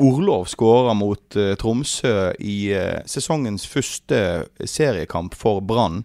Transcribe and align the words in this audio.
Orlov 0.00 0.44
skårer 0.44 0.94
mot 0.94 1.36
uh, 1.36 1.54
Tromsø 1.56 2.32
i 2.44 2.56
uh, 2.76 2.98
sesongens 3.08 3.64
første 3.64 4.18
seriekamp 4.68 5.32
for 5.34 5.62
Brann. 5.64 6.02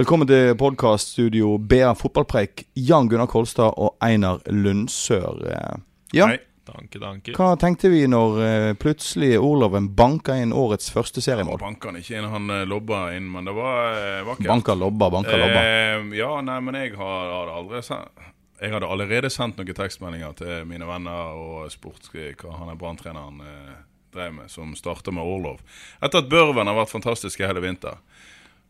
Velkommen 0.00 0.24
til 0.30 0.54
podkaststudio 0.56 1.58
BA 1.68 1.90
Fotballpreik, 2.00 2.64
Jan 2.80 3.10
Gunnar 3.12 3.28
Kolstad 3.28 3.76
og 3.76 3.98
Einar 4.00 4.40
Lundsør. 4.48 5.42
Eh, 5.52 5.76
Ja, 6.16 6.30
Hei. 6.32 6.38
Danke, 6.70 7.00
danke. 7.02 7.32
hva 7.34 7.56
tenkte 7.58 7.90
vi 7.92 8.04
når 8.08 8.40
uh, 8.40 8.72
plutselig 8.80 9.34
Orloven 9.42 9.90
banka 9.98 10.36
inn 10.40 10.54
årets 10.56 10.88
første 10.94 11.20
seriemål? 11.20 11.58
Banka 11.60 11.90
han 11.90 12.00
ikke 12.00 12.16
inn, 12.16 12.28
han 12.30 12.48
lobba 12.70 13.08
inn, 13.18 13.28
men 13.28 13.44
det 13.44 13.52
var 13.56 14.24
vakkert. 14.30 14.48
Banka 14.48 14.78
lobba, 14.80 15.10
banka 15.12 15.36
lobba. 15.36 15.62
Ja, 16.16 16.36
nei, 16.46 16.60
men 16.64 16.78
jeg 16.78 16.94
har, 16.96 17.32
har 17.36 17.52
aldri 17.58 17.82
sendt 17.84 18.30
Jeg 18.60 18.74
hadde 18.74 18.88
allerede 18.92 19.30
sendt 19.32 19.56
noen 19.56 19.76
tekstmeldinger 19.76 20.34
til 20.36 20.66
mine 20.68 20.88
venner 20.88 21.32
og 21.32 21.70
spurt 21.72 22.10
hva 22.12 22.58
han 22.58 22.68
er 22.68 22.76
branntreneren 22.80 23.40
eh, 23.40 23.78
drev 24.12 24.34
med, 24.36 24.50
som 24.52 24.74
starta 24.76 25.14
med 25.14 25.24
Orlov. 25.24 25.62
Etter 26.02 26.20
at 26.20 26.28
Børven 26.28 26.68
har 26.68 26.76
vært 26.76 26.92
fantastisk 26.92 27.40
i 27.40 27.48
hele 27.48 27.62
vinter. 27.64 27.96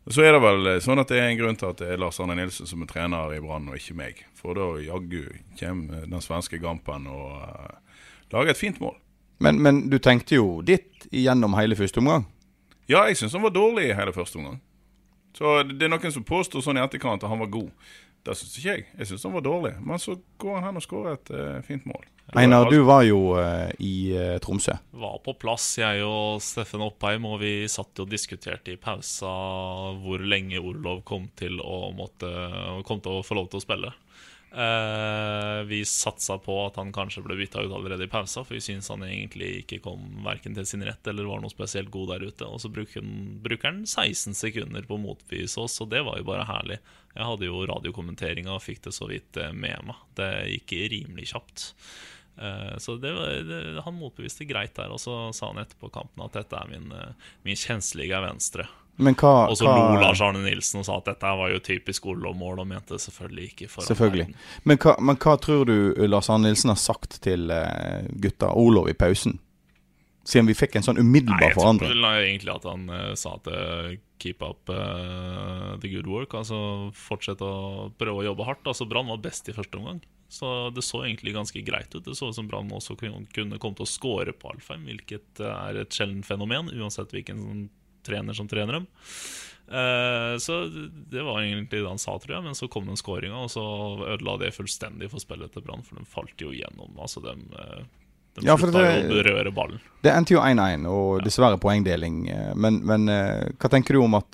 Så 0.09 0.23
er 0.25 0.33
det 0.33 0.41
vel 0.41 0.69
eh, 0.71 0.79
sånn 0.81 1.01
at 1.01 1.11
det 1.11 1.19
er 1.19 1.29
en 1.29 1.37
grunn 1.37 1.59
til 1.59 1.69
at 1.69 1.81
det 1.81 1.91
er 1.93 1.99
Lars 2.01 2.21
Arne 2.23 2.37
Nilsen 2.39 2.69
som 2.69 2.81
er 2.81 2.89
trener 2.89 3.35
i 3.35 3.41
Brann, 3.43 3.67
og 3.69 3.77
ikke 3.77 3.97
meg. 3.99 4.23
For 4.37 4.57
da 4.57 4.71
jaggu 4.81 5.27
kommer 5.59 6.07
den 6.07 6.23
svenske 6.23 6.57
Gampen 6.61 7.05
og 7.11 7.35
uh, 7.37 7.99
lager 8.33 8.55
et 8.55 8.61
fint 8.61 8.79
mål. 8.81 8.95
Men, 9.41 9.59
men 9.61 9.83
du 9.91 9.99
tenkte 10.01 10.39
jo 10.39 10.61
ditt 10.65 11.05
gjennom 11.11 11.57
hele 11.57 11.77
første 11.77 12.01
omgang. 12.01 12.25
Ja, 12.89 13.05
jeg 13.09 13.19
syns 13.19 13.37
han 13.37 13.45
var 13.45 13.53
dårlig 13.53 13.89
i 13.89 13.97
hele 13.97 14.13
første 14.13 14.41
omgang. 14.41 14.57
Så 15.37 15.61
det 15.69 15.85
er 15.85 15.93
noen 15.93 16.13
som 16.13 16.25
påstår 16.27 16.65
sånn 16.65 16.79
i 16.79 16.83
etterkant 16.83 17.23
at 17.23 17.31
han 17.31 17.41
var 17.41 17.53
god. 17.53 17.69
Det 18.21 18.35
syns 18.37 18.57
ikke 18.59 18.73
jeg. 18.75 18.87
Jeg 18.99 19.09
syns 19.09 19.23
han 19.25 19.33
var 19.33 19.45
dårlig. 19.45 19.75
Men 19.81 20.01
så 20.01 20.15
går 20.41 20.59
han 20.59 20.67
hen 20.69 20.81
og 20.81 20.85
skårer 20.85 21.17
et 21.17 21.31
uh, 21.33 21.61
fint 21.65 21.87
mål. 21.89 22.03
Einar, 22.37 22.69
du 22.71 22.77
var 22.87 23.01
jo 23.03 23.33
uh, 23.35 23.67
i 23.83 24.13
uh, 24.15 24.37
Tromsø. 24.43 24.77
var 24.95 25.17
på 25.25 25.33
plass, 25.41 25.65
jeg 25.81 26.03
og 26.05 26.39
Steffen 26.43 26.83
Oppheim, 26.85 27.25
og 27.27 27.41
vi 27.41 27.65
satt 27.71 27.99
og 27.99 28.11
diskuterte 28.11 28.71
i 28.71 28.79
pausa 28.79 29.31
hvor 29.99 30.23
lenge 30.23 30.61
Orlov 30.61 31.01
kom 31.07 31.27
til 31.35 31.59
å, 31.59 31.89
måtte, 31.97 32.29
kom 32.87 33.01
til 33.03 33.19
å 33.19 33.25
få 33.25 33.35
lov 33.39 33.51
til 33.51 33.59
å 33.59 33.65
spille. 33.65 33.91
Eh, 34.51 35.63
vi 35.63 35.85
satsa 35.85 36.35
på 36.43 36.55
at 36.65 36.75
han 36.75 36.91
kanskje 36.91 37.23
ble 37.23 37.37
bytta 37.39 37.61
ut 37.63 37.71
allerede 37.71 38.03
i 38.03 38.11
pausa, 38.11 38.43
for 38.43 38.57
vi 38.57 38.63
syns 38.63 38.89
han 38.91 39.05
egentlig 39.07 39.61
ikke 39.61 39.79
kom 39.85 40.03
verken 40.25 40.57
til 40.57 40.67
sin 40.67 40.83
rett 40.83 41.07
eller 41.07 41.29
var 41.29 41.39
noe 41.43 41.53
spesielt 41.53 41.91
god 41.93 42.11
der 42.13 42.25
ute. 42.27 42.47
Og 42.49 42.59
så 42.63 42.71
bruker 42.73 42.99
han, 42.99 43.37
bruker 43.43 43.71
han 43.71 43.83
16 43.87 44.35
sekunder 44.35 44.87
på 44.89 44.97
å 44.97 45.03
motbevise 45.05 45.63
oss, 45.63 45.79
og 45.83 45.91
det 45.93 46.03
var 46.07 46.19
jo 46.19 46.27
bare 46.27 46.47
herlig. 46.49 46.81
Jeg 47.15 47.27
hadde 47.27 47.47
jo 47.47 47.63
radiokommenteringa 47.71 48.55
og 48.57 48.63
fikk 48.65 48.83
det 48.89 48.95
så 48.95 49.07
vidt 49.11 49.39
eh, 49.39 49.53
med 49.55 49.87
meg. 49.87 50.03
Det 50.19 50.31
gikk 50.57 50.75
rimelig 50.97 51.31
kjapt. 51.31 51.69
Uh, 52.41 52.75
Så 52.79 52.95
det, 52.97 53.11
var- 53.13 53.43
det, 53.45 53.57
han 53.85 53.97
motbeviste 53.99 54.47
greit 54.49 54.75
der, 54.75 54.91
og 54.91 54.99
så 55.03 55.15
sa 55.35 55.49
han 55.51 55.59
etterpå 55.63 55.91
kampen 55.93 56.23
at 56.25 56.35
dette 56.39 56.55
er 56.59 56.69
min, 56.71 56.91
min 57.43 57.59
kjenslige 57.59 58.19
venstre. 58.23 58.67
Men 59.01 59.17
hva, 59.17 59.33
Og 59.49 59.57
så 59.57 59.65
lo 59.65 59.99
Lars 60.01 60.21
Arne 60.21 60.43
Nilsen 60.43 60.81
og 60.81 60.87
sa 60.87 60.99
at 61.01 61.07
dette 61.09 61.31
var 61.39 61.49
jo 61.53 61.61
typisk 61.65 62.05
Orlov-mål, 62.11 62.61
og 62.61 62.67
mente 62.69 62.99
selvfølgelig 63.01 63.47
ikke 63.51 63.69
for 63.71 63.87
Selvfølgelig. 63.87 64.27
Men 64.69 64.81
hva, 64.81 64.95
men 65.01 65.17
hva 65.21 65.37
tror 65.41 65.65
du 65.69 65.77
Lars 66.05 66.29
Arne 66.29 66.51
Nilsen 66.51 66.73
har 66.73 66.79
sagt 66.81 67.17
til 67.25 67.49
eh, 67.55 68.05
gutta 68.21 68.51
Olov 68.57 68.91
i 68.91 68.97
pausen? 68.97 69.39
Siden 70.27 70.45
vi 70.45 70.53
fikk 70.53 70.77
en 70.77 70.85
sånn 70.85 71.01
umiddelbar 71.01 71.49
Nei, 71.49 71.49
umiddelbar 71.49 72.15
jeg 72.21 72.29
tror 72.29 72.29
egentlig 72.29 72.53
at 72.53 72.65
han 72.69 72.83
uh, 72.93 73.11
sa 73.17 73.33
at 73.39 73.47
uh, 73.49 73.87
keep 74.21 74.43
up 74.45 74.69
uh, 74.69 75.77
the 75.81 75.89
good 75.89 76.05
work. 76.05 76.35
Altså 76.37 76.91
fortsett 76.93 77.41
å 77.41 77.89
prøve 77.97 78.21
å 78.21 78.27
jobbe 78.29 78.45
hardt. 78.45 78.67
Altså 78.69 78.85
Brann 78.85 79.09
var 79.09 79.23
best 79.23 79.49
i 79.49 79.55
første 79.57 79.81
omgang. 79.81 80.03
Så 80.31 80.69
det 80.69 80.85
så 80.87 81.01
egentlig 81.03 81.33
ganske 81.35 81.61
greit 81.61 81.95
ut. 81.95 82.05
Det 82.05 82.15
så 82.15 82.29
ut 82.29 82.37
som 82.37 82.47
Brann 82.47 82.71
også 82.71 82.95
kunne 82.95 83.57
komme 83.59 83.75
til 83.75 83.83
å 83.83 83.89
score 83.89 84.31
på 84.31 84.53
Alfheim, 84.53 84.85
hvilket 84.87 85.41
eh, 85.43 85.57
er 85.67 85.81
et 85.81 85.91
sjeldent 85.91 86.23
fenomen, 86.23 86.69
uansett 86.71 87.11
hvilken 87.11 87.41
sånn 87.43 87.65
trener 88.05 88.33
som 88.37 88.47
trener 88.51 88.79
dem. 88.79 88.87
Eh, 89.71 90.35
så 90.43 90.57
det 91.11 91.23
var 91.23 91.41
egentlig 91.41 91.79
det 91.81 91.87
han 91.87 92.01
sa, 92.01 92.17
tror 92.19 92.35
jeg. 92.37 92.43
Men 92.43 92.57
så 92.57 92.67
kom 92.71 92.85
den 92.89 92.99
skåringa, 92.99 93.37
og 93.45 93.49
så 93.53 93.63
ødela 94.15 94.37
det 94.41 94.53
fullstendig 94.55 95.09
for 95.13 95.23
spillet 95.23 95.53
til 95.53 95.63
Brann. 95.65 95.83
For 95.87 95.95
de 96.01 96.05
falt 96.11 96.43
jo 96.43 96.51
gjennom. 96.51 96.91
Altså, 96.99 97.23
de, 97.23 97.35
eh, 97.55 97.83
de 98.35 98.45
Ja, 98.47 98.57
for 98.57 98.67
slutta 98.67 98.83
det- 98.83 99.03
jo 99.03 99.09
å 99.09 99.23
berøre 99.23 99.53
ballen. 99.55 99.79
Det 100.03 100.11
endte 100.11 100.35
jo 100.35 100.41
1-1, 100.41 100.85
og 100.87 101.21
dessverre 101.23 101.59
poengdeling. 101.59 102.29
eh, 102.29 102.53
Men, 102.55 102.81
men 102.85 103.05
hva 103.07 103.69
tenker 103.69 103.93
du 103.93 104.01
om 104.03 104.15
at 104.15 104.31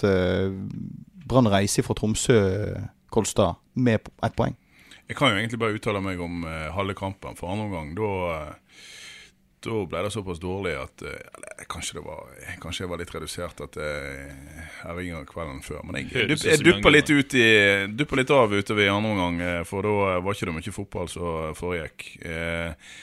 Brann 1.28 1.46
reiser 1.52 1.84
fra 1.84 1.94
Tromsø, 1.94 2.88
Kolstad, 3.12 3.56
med 3.76 4.00
ett 4.24 4.36
poeng? 4.36 4.56
Jeg 5.08 5.16
kan 5.16 5.30
jo 5.32 5.38
egentlig 5.38 5.60
bare 5.60 5.76
uttale 5.78 6.02
meg 6.04 6.20
om 6.20 6.44
uh, 6.44 6.72
halve 6.76 6.94
kampen. 6.94 7.36
For 7.38 7.48
andre 7.48 7.66
omgang, 7.70 7.94
da 7.96 8.56
da 9.66 9.78
ble 9.90 10.02
det 10.06 10.12
såpass 10.14 10.40
dårlig 10.42 10.76
at 10.78 11.04
eh, 11.06 11.22
eller, 11.38 11.66
kanskje, 11.72 11.98
det 11.98 12.04
var, 12.06 12.28
kanskje 12.62 12.84
jeg 12.84 12.92
var 12.92 13.02
litt 13.02 13.14
redusert 13.16 13.64
at 13.66 13.80
jeg, 13.82 14.36
jeg 14.84 14.98
ringer 15.00 15.30
kvelden 15.30 15.64
før. 15.66 15.82
Men 15.88 16.02
jeg, 16.02 16.12
jeg, 16.14 16.38
jeg 16.46 16.66
duppa 16.66 16.94
litt, 16.94 17.10
ut 17.10 17.38
i, 17.38 17.48
duppa 17.90 18.20
litt 18.20 18.34
av 18.36 18.54
utover 18.54 18.86
i 18.86 18.92
andre 18.94 19.16
omgang, 19.16 19.42
eh, 19.42 19.64
for 19.68 19.88
da 19.88 20.20
var 20.22 20.38
ikke 20.38 20.52
det 20.52 20.58
mye 20.60 20.76
fotball 20.76 21.10
som 21.12 21.58
foregikk. 21.58 22.08
Eh, 22.22 22.94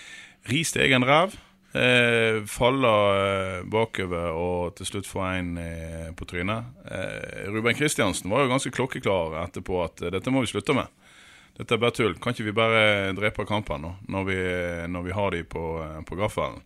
ris 0.52 0.74
til 0.74 0.86
egen 0.86 1.06
ræv. 1.08 1.34
Eh, 1.74 2.44
faller 2.46 3.16
eh, 3.18 3.62
bakover 3.66 4.36
og 4.38 4.76
til 4.78 4.86
slutt 4.86 5.08
får 5.10 5.24
en 5.40 5.56
eh, 5.58 6.10
på 6.14 6.28
trynet. 6.30 6.68
Eh, 6.86 7.48
Ruben 7.50 7.74
Kristiansen 7.74 8.30
var 8.30 8.44
jo 8.44 8.52
ganske 8.52 8.70
klokkeklar 8.76 9.40
etterpå 9.42 9.80
at 9.82 10.04
dette 10.14 10.30
må 10.30 10.44
vi 10.44 10.52
slutte 10.52 10.76
med. 10.76 10.86
Dette 11.54 11.76
er 11.76 11.82
bare 11.82 11.94
tull. 11.94 12.18
Kan 12.18 12.34
ikke 12.34 12.48
vi 12.48 12.56
bare 12.56 13.14
drepe 13.14 13.46
kampene 13.46 13.86
nå, 13.86 13.94
når 14.10 14.28
vi, 14.30 14.38
når 14.90 15.08
vi 15.08 15.16
har 15.16 15.34
de 15.36 15.42
på, 15.46 15.64
eh, 15.84 16.00
på 16.06 16.18
gaffelen? 16.18 16.62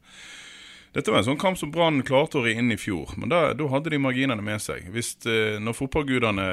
Dette 0.97 1.12
var 1.12 1.21
en 1.21 1.26
sånn 1.26 1.41
kamp 1.41 1.59
som 1.60 1.69
Brann 1.71 2.00
klarte 2.03 2.38
å 2.41 2.43
ri 2.47 2.54
inn 2.56 2.72
i 2.72 2.78
fjor, 2.81 3.12
men 3.21 3.28
da, 3.28 3.53
da 3.53 3.66
hadde 3.69 3.93
de 3.93 3.99
marginene 4.00 4.43
med 4.43 4.62
seg. 4.65 4.87
Hvis, 4.94 5.12
eh, 5.28 5.59
når 5.60 5.76
fotballgudene 5.76 6.47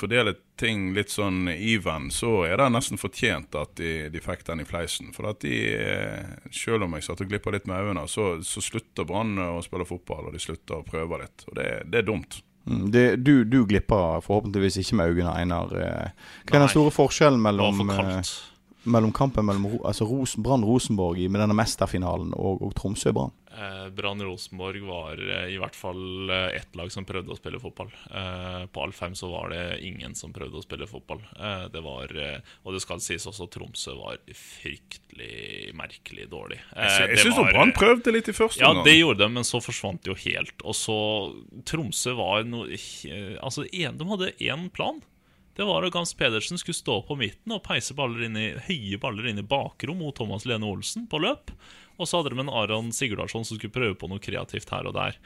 fordeler 0.00 0.38
ting 0.58 0.88
litt 0.96 1.12
sånn 1.12 1.44
even, 1.52 2.08
så 2.14 2.46
er 2.48 2.56
det 2.58 2.70
nesten 2.72 3.00
fortjent 3.00 3.52
at 3.60 3.76
de, 3.76 4.08
de 4.10 4.22
fikk 4.24 4.46
den 4.48 4.64
i 4.64 4.66
fleisen. 4.66 5.12
For 5.12 5.28
at 5.28 5.44
de, 5.44 5.58
eh, 5.76 6.48
selv 6.56 6.88
om 6.88 6.96
jeg 6.96 7.04
satt 7.06 7.20
og 7.20 7.28
glippa 7.28 7.52
litt 7.52 7.68
med 7.68 7.84
øynene, 7.84 8.08
så, 8.08 8.38
så 8.46 8.64
slutter 8.64 9.06
Brann 9.08 9.36
å 9.36 9.60
spille 9.62 9.86
fotball, 9.86 10.30
og 10.30 10.34
de 10.38 10.40
slutter 10.40 10.80
å 10.80 10.88
prøve 10.88 11.20
litt. 11.26 11.44
Og 11.50 11.60
det, 11.60 11.68
det 11.92 12.00
er 12.00 12.08
dumt. 12.08 12.40
Mm, 12.66 12.90
Det, 12.94 13.16
du, 13.24 13.44
du 13.44 13.64
glipper 13.66 14.20
forhåpentligvis 14.22 14.76
ikke 14.78 14.96
med 14.96 15.10
øynene, 15.16 15.34
Einar. 15.40 15.72
eh. 15.74 16.10
Hva 16.46 16.54
er 16.56 16.58
den 16.60 16.68
store 16.68 16.90
forskjellen 16.94 17.40
mellom, 17.42 17.90
eh, 17.90 18.22
mellom 18.84 19.12
kampen 19.12 19.44
mellom 19.46 19.66
altså 19.84 20.04
Ros 20.06 20.36
Brann-Rosenborg 20.36 21.18
i- 21.18 21.28
med 21.28 21.40
denne 21.40 21.54
mesterfinalen 21.54 22.32
og, 22.34 22.62
og 22.62 22.74
Tromsø-Brann? 22.74 23.32
Eh, 23.52 23.88
Brann 23.92 24.22
Rosenborg 24.24 24.80
var 24.88 25.20
eh, 25.20 25.50
i 25.52 25.58
hvert 25.60 25.76
fall 25.76 26.30
eh, 26.32 26.56
ett 26.56 26.76
lag 26.78 26.88
som 26.92 27.04
prøvde 27.04 27.34
å 27.34 27.36
spille 27.36 27.60
fotball. 27.60 27.90
Eh, 28.10 28.62
på 28.72 28.84
Alfheim 28.86 29.14
så 29.18 29.28
var 29.32 29.52
det 29.52 29.64
ingen 29.84 30.14
som 30.16 30.32
prøvde 30.32 30.56
å 30.56 30.64
spille 30.64 30.88
fotball. 30.88 31.20
Eh, 31.36 31.66
det 31.74 31.82
var, 31.84 32.14
og 32.64 32.72
det 32.76 32.80
skal 32.84 33.02
sies 33.04 33.26
også 33.28 33.50
Tromsø 33.52 33.94
var 33.98 34.16
fryktelig 34.32 35.74
merkelig 35.76 36.28
dårlig. 36.32 36.58
Eh, 36.76 36.98
Jeg, 37.12 37.18
syns 37.26 37.38
Brann 37.52 37.74
prøvde 37.76 38.14
litt 38.14 38.28
i 38.32 38.36
første 38.36 38.62
Ja, 38.64 38.70
omgang. 38.72 38.86
det 38.88 38.96
gjorde 38.98 39.22
de, 39.24 39.28
men 39.36 39.44
så 39.44 39.60
forsvant 39.62 40.02
det 40.04 40.12
jo 40.14 40.18
helt. 40.24 40.56
Og 40.64 40.74
så 40.78 40.98
Tromsø 41.68 42.16
var 42.18 42.44
noe 42.48 42.70
Altså, 43.42 43.64
de 43.68 43.84
hadde 44.08 44.32
én 44.40 44.68
plan. 44.72 45.00
Det 45.56 45.66
var 45.68 45.84
at 45.84 45.92
Gams 45.92 46.14
Pedersen 46.16 46.60
skulle 46.60 46.78
stå 46.78 46.94
på 47.04 47.16
midten 47.20 47.52
og 47.52 47.64
peise 47.66 47.92
baller 47.96 48.24
inn 48.24 48.38
i, 48.40 48.48
høye 48.68 49.00
baller 49.00 49.28
inn 49.28 49.42
i 49.42 49.44
bakrom 49.44 50.00
mot 50.00 50.16
Thomas 50.16 50.46
Lene 50.48 50.68
Olsen 50.68 51.04
på 51.10 51.20
løp. 51.20 51.52
Og 52.00 52.08
så 52.08 52.18
hadde 52.18 52.32
de 52.32 52.40
en 52.40 52.52
Aron 52.52 52.88
Sigurdarsson 52.96 53.44
som 53.44 53.58
skulle 53.58 53.74
prøve 53.74 53.98
på 54.00 54.08
noe 54.08 54.22
kreativt 54.22 54.72
her 54.72 54.88
og 54.88 54.96
der. 54.96 55.18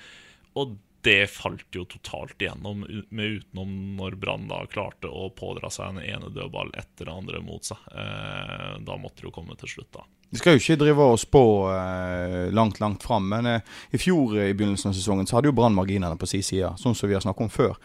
Og 0.59 0.75
det 1.07 1.29
falt 1.31 1.77
jo 1.77 1.85
totalt 1.87 2.41
igjennom, 2.43 2.83
med 3.15 3.39
utenom 3.39 3.75
når 4.01 4.17
Brann 4.19 4.49
da 4.51 4.65
klarte 4.67 5.07
å 5.07 5.29
pådra 5.31 5.71
seg 5.71 5.95
en 5.95 6.03
ene 6.03 6.33
dødball 6.35 6.73
etter 6.75 7.07
det 7.07 7.15
andre 7.15 7.43
mot 7.47 7.63
seg. 7.69 7.79
Eh, 7.95 8.73
da 8.83 8.99
måtte 8.99 9.23
det 9.23 9.29
jo 9.29 9.35
komme 9.37 9.55
til 9.61 9.77
slutt, 9.77 9.93
da. 9.95 10.03
Vi 10.31 10.41
skal 10.41 10.57
jo 10.57 10.61
ikke 10.61 10.77
drive 10.81 11.05
og 11.13 11.19
spå 11.23 11.41
eh, 11.71 12.49
langt, 12.53 12.81
langt 12.83 13.05
fram, 13.07 13.29
men 13.31 13.47
eh, 13.47 13.61
i 13.95 13.99
fjor 14.03 14.35
eh, 14.41 14.49
i 14.51 14.55
begynnelsen 14.59 14.91
av 14.91 14.97
sesongen 14.99 15.29
så 15.29 15.37
hadde 15.39 15.53
jo 15.53 15.55
Brann 15.57 15.77
marginene 15.77 16.17
på 16.19 16.27
sin 16.29 16.43
side, 16.43 16.73
sånn 16.83 16.97
som 16.99 17.09
vi 17.09 17.15
har 17.15 17.23
snakket 17.23 17.47
om 17.47 17.53
før. 17.55 17.77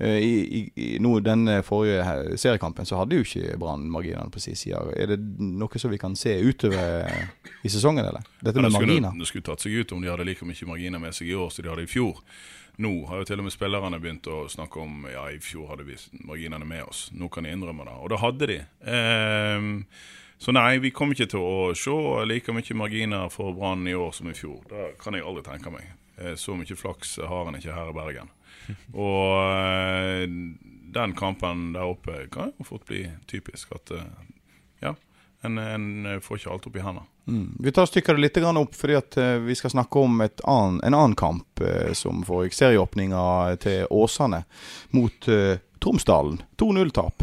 Eh, 0.00 0.16
I, 0.24 0.62
i, 0.80 0.86
nå 1.04 1.18
denne 1.20 1.58
forrige 1.66 2.38
seriekampen 2.40 2.88
så 2.88 2.96
hadde 3.02 3.18
jo 3.20 3.26
ikke 3.26 3.58
Brann 3.60 3.84
marginene 3.92 4.32
på 4.32 4.40
sin 4.40 4.56
side. 4.56 4.80
Er 4.96 5.12
det 5.12 5.18
noe 5.44 5.82
som 5.82 5.92
vi 5.92 6.00
kan 6.00 6.16
se 6.16 6.38
utover 6.40 7.04
eh, 7.04 7.50
i 7.62 7.72
sesongen, 7.72 8.06
eller? 8.08 8.24
Dette 8.40 8.56
Ja, 8.56 8.62
med 8.64 8.70
det, 8.70 8.78
skulle, 8.78 8.86
marginer. 8.96 9.18
det 9.20 9.28
skulle 9.28 9.48
tatt 9.50 9.66
seg 9.66 9.76
ut 9.82 9.92
om 9.92 10.00
de 10.00 10.08
hadde 10.10 10.26
like 10.30 10.48
mye 10.48 10.70
marginer 10.72 11.04
med 11.04 11.14
seg 11.20 11.28
i 11.28 11.36
år 11.36 11.52
som 11.52 11.66
de 11.68 11.72
hadde 11.74 11.84
i 11.84 11.90
fjor. 11.92 12.16
Nå 12.80 12.94
har 13.10 13.20
jo 13.20 13.26
til 13.28 13.42
og 13.42 13.44
med 13.44 13.52
spillerne 13.52 13.98
begynt 14.00 14.24
å 14.32 14.46
snakke 14.48 14.80
om 14.80 15.04
ja, 15.12 15.26
i 15.28 15.36
fjor 15.44 15.68
hadde 15.74 15.84
vi 15.84 15.98
marginene 16.24 16.64
med 16.64 16.86
oss. 16.88 17.10
Nå 17.12 17.28
kan 17.28 17.44
de 17.44 17.52
innrømme 17.52 17.84
det. 17.84 17.98
Og 18.00 18.08
det 18.14 18.20
hadde 18.22 18.48
de. 18.48 18.56
Ehm, 18.88 19.74
så 20.40 20.52
nei, 20.56 20.78
vi 20.80 20.88
kommer 20.90 21.12
ikke 21.12 21.34
til 21.34 21.42
å 21.44 21.72
se 21.76 21.92
like 22.24 22.52
mye 22.56 22.76
marginer 22.80 23.28
for 23.28 23.52
Brann 23.52 23.84
i 23.84 23.92
år 23.92 24.14
som 24.16 24.30
i 24.30 24.32
fjor. 24.32 24.62
Det 24.70 24.94
kan 25.02 25.12
jeg 25.12 25.26
aldri 25.28 25.42
tenke 25.44 25.72
meg. 25.74 25.90
Eh, 26.16 26.32
Så 26.34 26.54
mye 26.56 26.76
flaks 26.76 27.18
har 27.28 27.48
en 27.48 27.58
ikke 27.58 27.74
her 27.76 27.90
i 27.90 27.96
Bergen. 27.96 28.30
Og 28.96 29.34
eh, 29.52 30.24
den 30.96 31.12
kampen 31.18 31.74
der 31.74 31.92
oppe 31.92 32.22
kan 32.32 32.54
jo 32.56 32.64
fort 32.64 32.86
bli 32.88 33.02
typisk 33.28 33.74
at 33.76 33.92
eh, 33.92 34.06
ja, 34.80 34.94
en, 35.44 35.58
en 35.60 36.22
får 36.24 36.40
ikke 36.40 36.54
alt 36.54 36.68
opp 36.70 36.78
i 36.80 36.84
hendene. 36.86 37.04
Mm. 37.28 37.50
Vi 37.60 37.72
tar 37.76 37.90
stykker 37.90 38.16
litt 38.16 38.40
opp, 38.40 38.72
fordi 38.74 38.96
at 38.96 39.18
vi 39.44 39.54
skal 39.54 39.74
snakke 39.74 40.00
om 40.00 40.22
annen, 40.24 40.80
en 40.80 40.96
annen 40.96 41.14
kamp 41.20 41.60
som 41.94 42.24
foregikk 42.26 42.56
serieåpninga 42.56 43.20
til 43.60 43.84
Åsane 43.92 44.40
mot 44.96 45.28
Tromsdalen. 45.84 46.40
2-0-tap. 46.58 47.22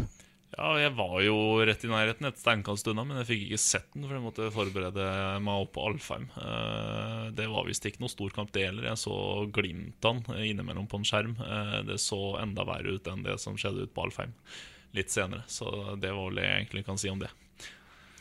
Ja, 0.58 0.72
jeg 0.82 0.96
var 0.98 1.20
jo 1.22 1.36
rett 1.70 1.84
i 1.86 1.90
nærheten 1.92 2.26
et 2.26 2.40
steinkast 2.42 2.88
unna, 2.90 3.04
men 3.06 3.20
jeg 3.22 3.28
fikk 3.30 3.42
ikke 3.46 3.60
sett 3.62 3.92
den, 3.94 4.08
for 4.08 4.16
jeg 4.18 4.24
måtte 4.24 4.48
forberede 4.56 5.04
meg 5.46 5.66
opp 5.68 5.76
på 5.76 5.84
Alfheim. 5.92 6.26
Eh, 6.34 7.28
Det 7.38 7.46
var 7.52 7.68
visst 7.68 7.86
ikke 7.86 8.02
noe 8.02 8.10
stor 8.10 8.34
kamp, 8.34 8.50
det 8.56 8.66
heller. 8.66 8.88
Jeg 8.90 8.98
så 9.04 9.18
glimtene 9.54 10.40
innimellom 10.50 10.88
på 10.90 10.98
en 10.98 11.06
skjerm. 11.06 11.36
Eh, 11.38 11.84
Det 11.86 12.00
så 12.02 12.40
enda 12.42 12.66
verre 12.66 12.96
ut 12.98 13.08
enn 13.08 13.22
det 13.24 13.38
som 13.40 13.54
skjedde 13.56 13.86
ute 13.86 13.94
på 13.94 14.08
Alfheim 14.08 14.34
litt 14.98 15.14
senere. 15.14 15.44
Så 15.48 15.70
det 16.02 16.10
var 16.10 16.26
vel 16.32 16.40
det 16.42 16.48
jeg 16.48 16.58
egentlig 16.64 16.86
kan 16.90 16.98
si 16.98 17.10
om 17.14 17.20
det. 17.22 17.30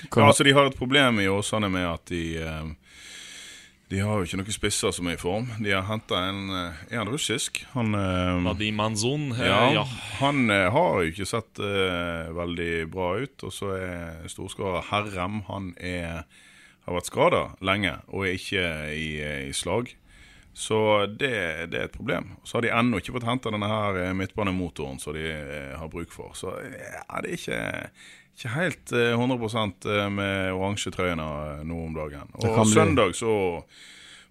Ja, 0.04 0.26
altså 0.28 0.44
De 0.44 0.52
har 0.52 0.66
et 0.68 0.76
problem 0.76 1.20
i 1.20 1.28
Åsane 1.32 1.70
med 1.72 1.86
at 1.88 2.04
de 2.12 2.36
eh, 2.36 2.68
De 3.86 4.00
har 4.02 4.18
jo 4.18 4.26
ikke 4.26 4.40
noen 4.40 4.54
spisser 4.54 4.94
som 4.94 5.06
er 5.06 5.14
i 5.14 5.20
form. 5.20 5.46
De 5.62 5.70
har 5.70 5.84
henta 5.86 6.18
en 6.26 6.48
eh, 6.50 6.78
Er 6.90 7.04
han 7.04 7.10
russisk? 7.12 7.60
Han 7.76 7.94
eh, 7.94 8.40
Vadim 8.48 8.80
Manzon, 8.80 9.28
eh, 9.36 9.46
ja, 9.46 9.60
ja. 9.76 9.84
Han 10.18 10.50
eh, 10.50 10.66
har 10.74 10.96
jo 11.04 11.12
ikke 11.12 11.28
sett 11.30 11.60
eh, 11.62 12.32
veldig 12.34 12.72
bra 12.90 13.12
ut. 13.22 13.46
Og 13.46 13.54
så 13.54 13.70
er 13.76 14.26
storskårer 14.32 14.88
Herrem 14.90 15.44
Han 15.52 15.70
er, 15.78 16.26
har 16.88 16.98
vært 16.98 17.12
skada 17.12 17.44
lenge 17.62 17.94
og 18.10 18.26
er 18.26 18.34
ikke 18.40 18.66
i, 18.90 19.06
i 19.46 19.54
slag. 19.54 19.94
Så 20.56 21.06
det, 21.06 21.66
det 21.68 21.78
er 21.78 21.84
et 21.90 21.92
problem. 21.94 22.30
Så 22.42 22.56
har 22.56 22.64
de 22.64 22.70
ennå 22.72 22.96
ikke 22.98 23.12
fått 23.18 23.26
henta 23.28 23.50
denne 23.52 23.68
her 23.68 23.98
eh, 24.00 24.14
midtbanemotoren 24.16 24.96
som 25.02 25.12
de 25.12 25.26
eh, 25.28 25.74
har 25.76 25.90
bruk 25.92 26.14
for. 26.14 26.32
Så 26.32 26.54
eh, 26.62 26.78
ja, 26.96 27.20
det 27.20 27.34
er 27.34 27.36
ikke, 27.36 27.58
ikke 28.36 28.52
helt 28.54 28.92
eh, 28.92 29.12
100% 29.16 29.86
med 30.12 30.52
oransje 30.54 30.92
trøyene 30.94 31.26
eh, 31.26 31.62
nå 31.66 31.82
om 31.88 31.94
dagen. 31.96 32.32
Og 32.38 32.62
søndag 32.68 33.16
så 33.16 33.32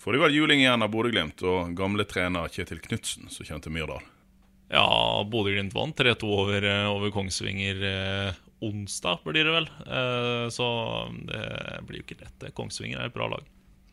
får 0.04 0.14
de 0.14 0.22
vel 0.22 0.36
juling 0.38 0.62
igjen 0.62 0.86
av 0.86 0.92
Bodø-Glimt 0.94 1.42
og 1.50 1.74
gamle 1.78 2.06
trener 2.06 2.52
Kjetil 2.54 2.82
Knutsen, 2.84 3.32
som 3.34 3.48
kjente 3.48 3.74
Myrdal. 3.74 4.04
Ja, 4.70 4.86
Bodø-Glimt 5.30 5.74
vant 5.74 5.98
3-2 5.98 6.30
over, 6.30 6.66
eh, 6.70 6.86
over 6.90 7.12
Kongsvinger 7.14 7.82
eh, 7.90 8.38
onsdag, 8.66 9.26
blir 9.26 9.46
det 9.46 9.54
vel. 9.54 9.68
Eh, 9.86 10.46
så 10.54 10.68
det 11.26 11.44
blir 11.88 12.02
jo 12.02 12.06
ikke 12.06 12.22
lett. 12.24 12.48
Kongsvinger 12.58 13.02
er 13.02 13.10
et 13.10 13.18
bra 13.18 13.28
lag. 13.34 13.46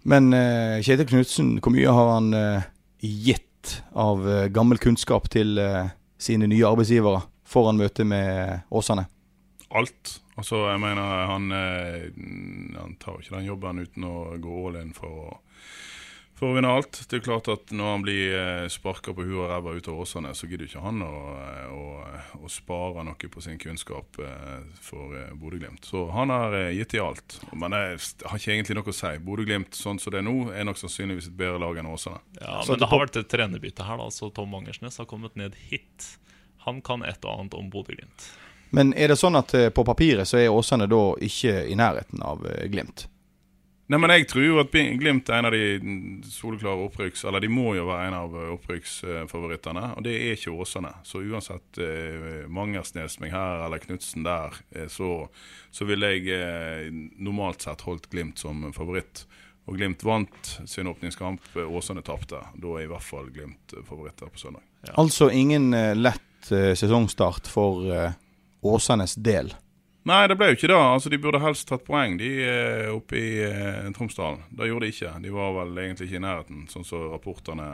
Men 0.09 0.33
eh, 0.37 0.81
Kjetil 0.85 1.09
Knutsen, 1.09 1.57
hvor 1.63 1.75
mye 1.75 1.93
har 1.95 2.13
han 2.17 2.33
eh, 2.37 2.69
gitt 3.03 3.49
av 3.97 4.25
eh, 4.29 4.49
gammel 4.53 4.81
kunnskap 4.83 5.29
til 5.33 5.57
eh, 5.63 5.93
sine 6.21 6.49
nye 6.51 6.67
arbeidsgivere 6.69 7.25
foran 7.49 7.79
møtet 7.81 8.09
med 8.09 8.65
Åsane? 8.73 9.07
Alt. 9.79 10.19
Altså, 10.41 10.65
jeg 10.71 10.81
mener, 10.81 11.27
han, 11.29 11.53
eh, 11.53 12.11
han 12.79 12.99
tar 13.01 13.19
jo 13.19 13.25
ikke 13.25 13.39
den 13.39 13.49
jobben 13.51 13.83
uten 13.85 14.09
å 14.09 14.17
gå 14.41 14.61
all 14.67 14.79
in 14.81 14.93
for 14.97 15.25
å, 15.27 15.33
for 16.39 16.51
å 16.51 16.57
vinne 16.57 16.71
alt. 16.73 17.03
Det 17.11 17.19
er 17.19 17.25
klart 17.27 17.51
at 17.53 17.73
når 17.75 17.91
han 17.91 18.05
blir 18.07 18.37
eh, 18.39 18.65
sparka 18.73 19.13
på 19.13 19.27
huet 19.27 19.43
og 19.43 19.51
ræva 19.51 19.75
ut 19.77 19.91
av 19.93 20.01
Åsane, 20.03 20.33
så 20.35 20.49
gidder 20.49 20.71
ikke 20.71 20.85
han 20.87 21.05
å, 21.05 21.13
eh, 21.37 21.75
å, 21.77 22.41
å 22.41 22.51
spare 22.51 23.05
noe 23.05 23.31
på 23.35 23.45
sin 23.45 23.61
kunnskap 23.61 24.17
eh, 24.25 24.65
for 24.81 25.19
Bodø-Glimt. 25.37 25.85
Så 25.91 26.07
han 26.17 26.33
har 26.33 26.57
eh, 26.57 26.73
gitt 26.79 26.97
i 26.97 27.03
alt. 27.05 27.37
Men 27.53 27.77
jeg 27.77 28.01
har 28.25 28.41
ikke 28.41 28.55
egentlig 28.57 28.79
noe 28.81 28.95
å 28.95 28.99
si. 29.03 29.13
Bodø-Glimt 29.29 29.77
sånn 29.77 30.01
som 30.01 30.17
det 30.17 30.23
er 30.23 30.29
nå, 30.31 30.37
er 30.57 30.69
nok 30.69 30.81
sannsynligvis 30.81 31.29
et 31.29 31.37
bedre 31.45 31.61
lag 31.61 31.83
enn 31.83 31.93
Åsane. 31.93 32.25
Ja, 32.41 32.63
Men 32.63 32.73
det 32.73 32.87
det 32.87 32.93
har 32.95 33.05
vært 33.05 33.21
et 33.21 33.33
trenerbytte 33.37 33.87
her, 33.87 34.01
da. 34.01 34.09
Så 34.11 34.33
Tom 34.33 34.57
Angersnes 34.57 34.97
har 35.03 35.11
kommet 35.13 35.37
ned 35.37 35.61
hit. 35.69 36.15
Han 36.65 36.81
kan 36.85 37.05
et 37.05 37.21
og 37.27 37.37
annet 37.37 37.59
om 37.59 37.69
Bodø-Glimt. 37.71 38.33
Men 38.73 38.93
er 38.97 39.13
det 39.13 39.21
sånn 39.21 39.37
at 39.37 39.53
eh, 39.57 39.71
på 39.75 39.85
papiret 39.85 40.29
så 40.29 40.41
er 40.41 40.53
Åsane 40.53 40.89
da 40.91 41.03
ikke 41.21 41.67
i 41.69 41.77
nærheten 41.79 42.23
av 42.25 42.47
eh, 42.49 42.69
Glimt? 42.73 43.07
Nei, 43.93 43.99
men 44.01 44.13
jeg 44.15 44.25
tror 44.31 44.45
jo 44.47 44.61
at 44.63 44.73
Glimt 44.73 45.29
er 45.29 45.43
en 45.43 45.49
av 45.51 45.53
de 45.53 46.23
soleklare 46.33 46.87
opprykks... 46.87 47.27
Eller 47.29 47.45
de 47.45 47.51
må 47.53 47.75
jo 47.77 47.85
være 47.91 48.07
en 48.09 48.17
av 48.17 48.37
eh, 48.39 48.53
opprykksfavorittene, 48.55 49.83
og 49.99 50.07
det 50.07 50.15
er 50.17 50.39
ikke 50.39 50.55
Åsane. 50.55 50.95
Så 51.05 51.21
uansett 51.21 51.81
eh, 51.83 52.47
Mangersnes 52.49 53.19
meg 53.21 53.35
her 53.35 53.67
eller 53.67 53.83
Knutsen 53.83 54.25
der, 54.25 54.57
eh, 54.73 54.89
så, 54.89 55.27
så 55.75 55.89
ville 55.89 56.15
jeg 56.15 56.33
eh, 56.39 56.89
normalt 57.21 57.67
sett 57.67 57.85
holdt 57.85 58.09
Glimt 58.15 58.41
som 58.41 58.65
favoritt. 58.73 59.27
Og 59.69 59.77
Glimt 59.77 60.03
vant 60.09 60.55
sin 60.67 60.89
åpningskamp, 60.89 61.53
Åsane 61.69 62.03
tapte. 62.07 62.41
Da 62.57 62.75
er 62.79 62.87
i 62.87 62.91
hvert 62.91 63.07
fall 63.07 63.29
Glimt 63.35 63.77
favoritter 63.85 64.33
på 64.33 64.47
søndag. 64.47 64.65
Altså 64.97 65.29
ingen 65.31 65.75
eh, 65.77 65.93
lett 65.95 66.49
eh, 66.51 66.73
sesongstart 66.79 67.51
for 67.51 67.93
eh, 67.93 68.17
Åsanes 68.63 69.15
del. 69.15 69.53
Nei, 70.09 70.25
det 70.27 70.35
ble 70.39 70.49
jo 70.51 70.57
ikke 70.57 70.71
det. 70.73 70.79
Altså, 70.79 71.11
De 71.13 71.19
burde 71.23 71.41
helst 71.43 71.69
tatt 71.69 71.85
poeng, 71.87 72.17
de 72.19 72.31
eh, 72.43 72.89
oppe 72.91 73.19
i 73.19 73.29
eh, 73.47 73.85
Tromsdalen. 73.95 74.41
Det 74.51 74.67
gjorde 74.67 74.89
de 74.89 74.95
ikke. 74.97 75.13
De 75.23 75.35
var 75.35 75.53
vel 75.61 75.79
egentlig 75.85 76.09
ikke 76.09 76.19
i 76.19 76.25
nærheten, 76.25 76.65
sånn 76.73 76.87
som 76.87 77.05
rapportene 77.13 77.69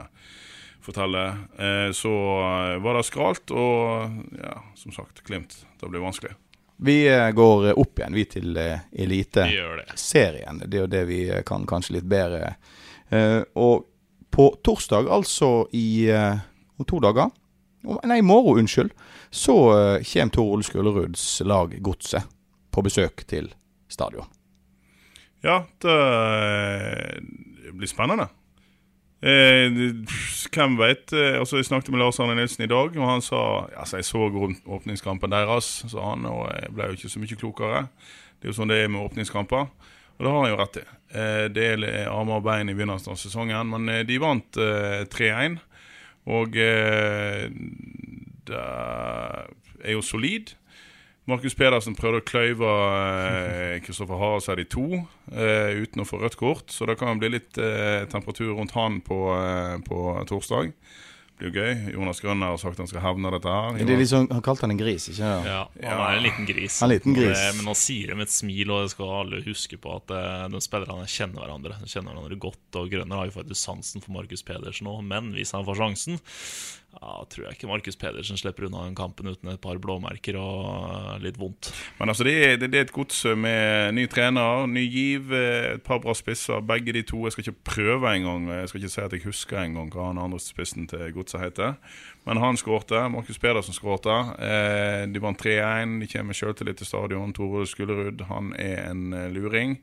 forteller. 0.85 1.39
Eh, 1.57 1.89
så 1.97 2.13
eh, 2.43 2.75
var 2.85 2.99
det 2.99 3.07
skralt, 3.09 3.55
og 3.55 4.37
ja, 4.43 4.59
som 4.77 4.93
sagt, 4.97 5.23
Glimt. 5.25 5.57
Det 5.81 5.89
blir 5.89 6.05
vanskelig. 6.05 6.35
Vi 6.85 6.99
eh, 7.09 7.31
går 7.33 7.71
opp 7.73 8.03
igjen, 8.03 8.19
vi 8.21 8.27
til 8.29 8.61
Eliteserien. 8.61 10.61
Det 10.67 10.77
er 10.77 10.85
jo 10.85 10.93
det 10.99 11.05
vi 11.09 11.23
kan 11.49 11.65
kanskje 11.69 11.97
litt 11.97 12.13
bedre. 12.13 12.59
Eh, 13.09 13.41
og 13.57 13.89
på 14.29 14.51
torsdag, 14.65 15.09
altså 15.09 15.65
i 15.73 16.13
om 16.13 16.85
to 16.87 17.01
dager 17.03 17.33
Nei, 17.83 18.19
i 18.19 18.23
morgen, 18.27 18.65
unnskyld. 18.65 18.91
Så 19.31 19.55
eh, 19.75 20.03
kommer 20.13 20.33
Tor 20.35 20.53
Ole 20.57 20.65
Skulleruds 20.67 21.27
lag 21.47 21.77
Godset 21.85 22.27
på 22.75 22.83
besøk 22.85 23.23
til 23.31 23.53
stadion. 23.89 24.27
Ja, 25.45 25.61
det 25.81 25.95
blir 27.79 27.91
spennende. 27.91 28.27
Eh, 29.23 29.71
hvem 30.55 30.77
vet? 30.79 31.13
Eh, 31.13 31.39
altså, 31.41 31.59
jeg 31.59 31.67
snakket 31.67 31.91
med 31.95 32.03
Lars 32.03 32.21
Arne 32.23 32.37
Nilsen 32.39 32.65
i 32.67 32.71
dag, 32.71 32.95
og 32.99 33.09
han 33.11 33.23
sa 33.25 33.41
altså, 33.77 33.97
Jeg 33.99 34.05
så 34.07 34.19
åp- 34.29 34.63
åpningskampen 34.67 35.31
deres, 35.31 35.71
sa 35.91 36.11
han, 36.13 36.27
og 36.27 36.49
jeg 36.55 36.75
ble 36.75 36.87
jo 36.91 36.99
ikke 36.99 37.11
så 37.15 37.23
mye 37.23 37.39
klokere. 37.41 37.87
Det 38.39 38.47
er 38.49 38.53
jo 38.53 38.59
sånn 38.61 38.71
det 38.71 38.83
er 38.85 38.89
med 38.93 39.03
åpningskamper. 39.03 39.67
Og 40.19 40.25
det 40.27 40.31
har 40.31 40.41
han 40.43 40.51
jo 40.53 40.59
rett 40.59 40.77
i. 40.79 40.85
Eh, 41.15 41.47
det 41.55 41.67
er 41.73 42.11
armer 42.11 42.39
og 42.41 42.47
bein 42.47 42.71
i 42.71 42.75
begynnelsen 42.79 43.15
av 43.15 43.19
sesongen, 43.19 43.71
men 43.71 43.89
eh, 43.89 44.05
de 44.07 44.19
vant 44.23 44.59
eh, 44.63 45.03
3-1. 45.11 45.59
Og 46.29 46.57
eh, 46.61 47.49
det 48.49 48.65
er 49.85 49.95
jo 49.95 50.05
solid. 50.05 50.55
Markus 51.29 51.57
Pedersen 51.57 51.97
prøvde 51.97 52.23
å 52.23 52.25
kløyve 52.25 52.69
eh, 52.73 53.75
Kristoffer 53.85 54.17
Hareseid 54.21 54.63
i 54.63 54.69
to 54.73 54.87
eh, 54.97 55.77
uten 55.77 56.01
å 56.01 56.07
få 56.09 56.23
rødt 56.23 56.39
kort, 56.41 56.73
så 56.73 56.89
det 56.89 56.97
kan 57.01 57.21
bli 57.21 57.35
litt 57.35 57.59
eh, 57.61 58.07
temperatur 58.09 58.55
rundt 58.57 58.73
han 58.77 59.03
på, 59.05 59.19
eh, 59.37 59.75
på 59.85 59.99
torsdag. 60.31 60.73
Blir 61.39 61.53
jo 61.53 61.63
gøy. 61.63 61.93
Jonas 61.95 62.19
Grønner 62.21 62.51
har 62.51 62.57
sagt 62.59 62.81
han 62.83 62.89
skal 62.91 63.01
havne 63.05 63.31
dette 63.31 63.47
her. 63.47 63.77
Det 63.79 63.95
er 63.95 64.01
sånn, 64.11 64.27
han 64.35 64.43
kalte 64.43 64.65
han 64.67 64.73
en 64.75 64.81
gris, 64.81 65.05
ikke 65.13 65.21
sant? 65.21 65.47
Ja, 65.47 65.61
han 65.85 66.01
er 66.03 66.17
en 66.19 66.25
liten 66.25 66.49
gris. 66.49 66.81
En 66.83 66.91
liten 66.91 67.15
gris. 67.15 67.39
Det- 67.39 67.55
Men 67.61 67.67
han 67.71 67.79
sier 67.79 68.09
det 68.09 68.17
med 68.19 68.27
et 68.27 68.35
smil, 68.35 68.71
og 68.75 68.83
det 68.83 68.91
skal 68.91 69.13
alle 69.21 69.43
huske 69.47 69.79
på 69.79 69.95
at 69.97 70.11
eh, 70.11 70.49
de 70.49 70.61
spillerne 70.65 71.07
kjenner 71.07 71.39
hverandre. 71.47 71.79
De 71.79 71.87
kjenner 71.87 72.11
hverandre 72.13 72.39
godt, 72.43 72.81
og 72.83 72.91
Grønner 72.91 73.17
har 73.23 73.31
jo 73.31 73.37
faktisk 73.39 73.61
sansen 73.63 74.03
for 74.03 74.13
Markus 74.19 74.43
Pedersen 74.43 74.87
òg, 74.91 75.05
men 75.07 75.33
hvis 75.33 75.53
han 75.55 75.65
får 75.65 75.77
sjansen, 75.79 76.19
ja, 76.89 77.13
tror 77.29 77.45
jeg 77.45 77.57
ikke 77.59 77.69
Markus 77.69 77.99
Pedersen 78.01 78.39
slipper 78.41 78.65
unna 78.67 78.87
den 78.87 78.97
kampen 78.97 79.29
uten 79.29 79.51
et 79.53 79.61
par 79.61 79.77
blåmerker 79.83 80.39
og 80.41 80.63
eh, 80.89 81.19
litt 81.27 81.37
vondt. 81.39 81.71
Men 81.99 82.11
altså, 82.11 82.25
det 82.27 82.35
er, 82.37 82.57
det, 82.63 82.71
er 82.73 82.87
et 82.87 82.95
gods 82.95 83.21
med 83.37 83.93
ny 83.99 84.07
trener, 84.11 84.65
ny 84.73 84.87
giv, 84.89 85.33
eh, 85.37 85.75
et 85.77 85.85
par 85.85 86.01
bra 86.03 86.17
spisser. 86.17 86.65
Begge 86.65 86.97
de 86.97 87.05
to. 87.07 87.21
Jeg 87.27 87.37
skal 87.37 87.47
ikke 87.47 87.71
prøve 87.75 88.15
engang. 88.17 88.49
Jeg 88.51 88.73
skal 88.73 88.83
ikke 88.83 88.95
si 88.95 89.05
at 89.05 89.17
jeg 89.19 89.27
husker 89.29 89.61
engang 89.63 89.93
hva 89.95 90.11
han 90.11 90.23
andre 90.25 90.41
spissen 90.43 90.89
til 90.91 91.13
godset 91.15 91.45
heter. 91.45 91.79
Men 92.29 92.43
han 92.43 92.59
skårte. 92.61 93.05
Markus 93.13 93.39
Pedersen 93.39 93.77
skårte. 93.77 94.17
Eh, 94.41 95.05
de 95.13 95.23
vant 95.23 95.45
3-1. 95.45 95.99
De 96.03 96.11
kommer 96.11 96.33
med 96.33 96.41
selvtillit 96.41 96.81
til 96.81 96.89
stadion. 96.89 97.37
Tore 97.37 97.67
Skullerud, 97.69 98.25
han 98.33 98.55
er 98.59 98.89
en 98.91 99.13
eh, 99.13 99.31
luring. 99.33 99.79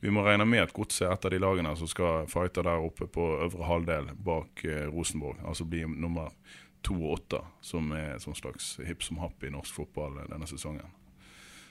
Vi 0.00 0.10
må 0.12 0.22
regne 0.26 0.44
med 0.44 0.66
at 0.66 0.74
Godset 0.76 1.06
er 1.06 1.14
et 1.14 1.24
av 1.24 1.32
de 1.32 1.40
lagene 1.40 1.72
som 1.78 1.88
skal 1.88 2.28
fighte 2.30 2.64
der 2.66 2.84
oppe 2.84 3.08
på 3.08 3.30
øvre 3.46 3.68
halvdel 3.70 4.12
bak 4.26 4.64
eh, 4.68 4.84
Rosenborg. 4.92 5.40
Altså 5.46 5.64
bli 5.64 5.86
nummer 5.88 6.34
to 6.84 6.94
og 7.00 7.16
åtte, 7.16 7.40
som 7.64 7.90
er 7.96 8.20
sånn 8.22 8.36
slags 8.36 8.76
hipp 8.86 9.02
som 9.02 9.22
happ 9.22 9.42
i 9.42 9.50
norsk 9.50 9.80
fotball 9.80 10.20
denne 10.28 10.48
sesongen. 10.50 10.92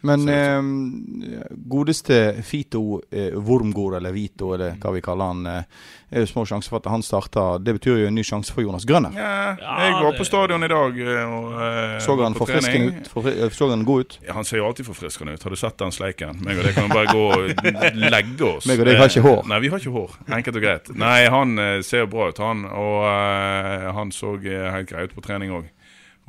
Men 0.05 0.29
eh, 0.29 1.43
godeste 1.69 2.19
Fito 2.45 3.01
eh, 3.11 3.33
Wormgård, 3.35 3.97
eller 3.99 4.13
Vito, 4.15 4.53
eller 4.55 4.77
hva 4.81 4.93
vi 4.95 5.01
kaller 5.05 5.31
han, 5.33 5.45
eh, 5.49 5.85
er 6.15 6.23
jo 6.23 6.29
små 6.29 6.45
sjanser 6.47 6.71
for 6.71 6.79
at 6.83 6.89
han 6.91 7.03
starter. 7.03 7.59
Det 7.65 7.73
betyr 7.79 8.03
jo 8.03 8.09
en 8.09 8.15
ny 8.15 8.23
sjanse 8.25 8.53
for 8.53 8.63
Jonas 8.63 8.85
Grønner. 8.87 9.15
Ja, 9.17 9.55
jeg 9.57 9.95
var 9.99 10.17
på 10.17 10.27
stadion 10.27 10.63
i 10.63 10.69
dag 10.71 10.99
eh, 11.01 11.35
og 11.35 11.55
eh, 11.57 11.95
Så 12.05 12.17
han 12.21 12.37
på 12.37 12.45
forfriskende 12.45 12.91
trening. 12.91 13.01
ut? 13.01 13.11
Forfri 13.11 13.33
eh, 13.39 13.53
så 13.57 13.69
han 13.71 13.85
god 13.87 14.05
ut? 14.05 14.17
Ja, 14.27 14.35
han 14.37 14.47
ser 14.47 14.61
jo 14.61 14.67
alltid 14.69 14.89
forfriskende 14.89 15.35
ut. 15.35 15.43
Har 15.43 15.55
du 15.55 15.59
sett 15.59 15.77
den 15.81 15.95
sleiken? 15.95 16.39
Meg 16.45 16.61
og 16.61 16.69
deg 16.69 16.77
kan 16.77 16.91
bare 16.93 17.11
gå 17.11 17.25
og 17.33 17.97
legge 17.97 18.49
oss. 18.51 18.65
Meg 18.69 18.83
og 18.83 18.89
deg 18.89 19.01
har 19.01 19.11
ikke 19.11 19.25
hår. 19.25 19.41
Nei, 19.51 19.61
vi 19.65 19.73
har 19.73 19.81
ikke 19.81 19.95
hår. 19.97 20.17
Enkelt 20.39 20.61
og 20.61 20.67
greit. 20.67 20.93
Nei, 21.05 21.17
han 21.33 21.57
eh, 21.61 21.79
ser 21.85 22.07
bra 22.11 22.29
ut, 22.29 22.43
han. 22.43 22.65
Og 22.69 23.01
eh, 23.09 23.89
han 23.97 24.13
så 24.15 24.35
helt 24.37 24.89
grei 24.91 25.07
ut 25.09 25.17
på 25.17 25.25
trening 25.25 25.55
òg. 25.57 25.71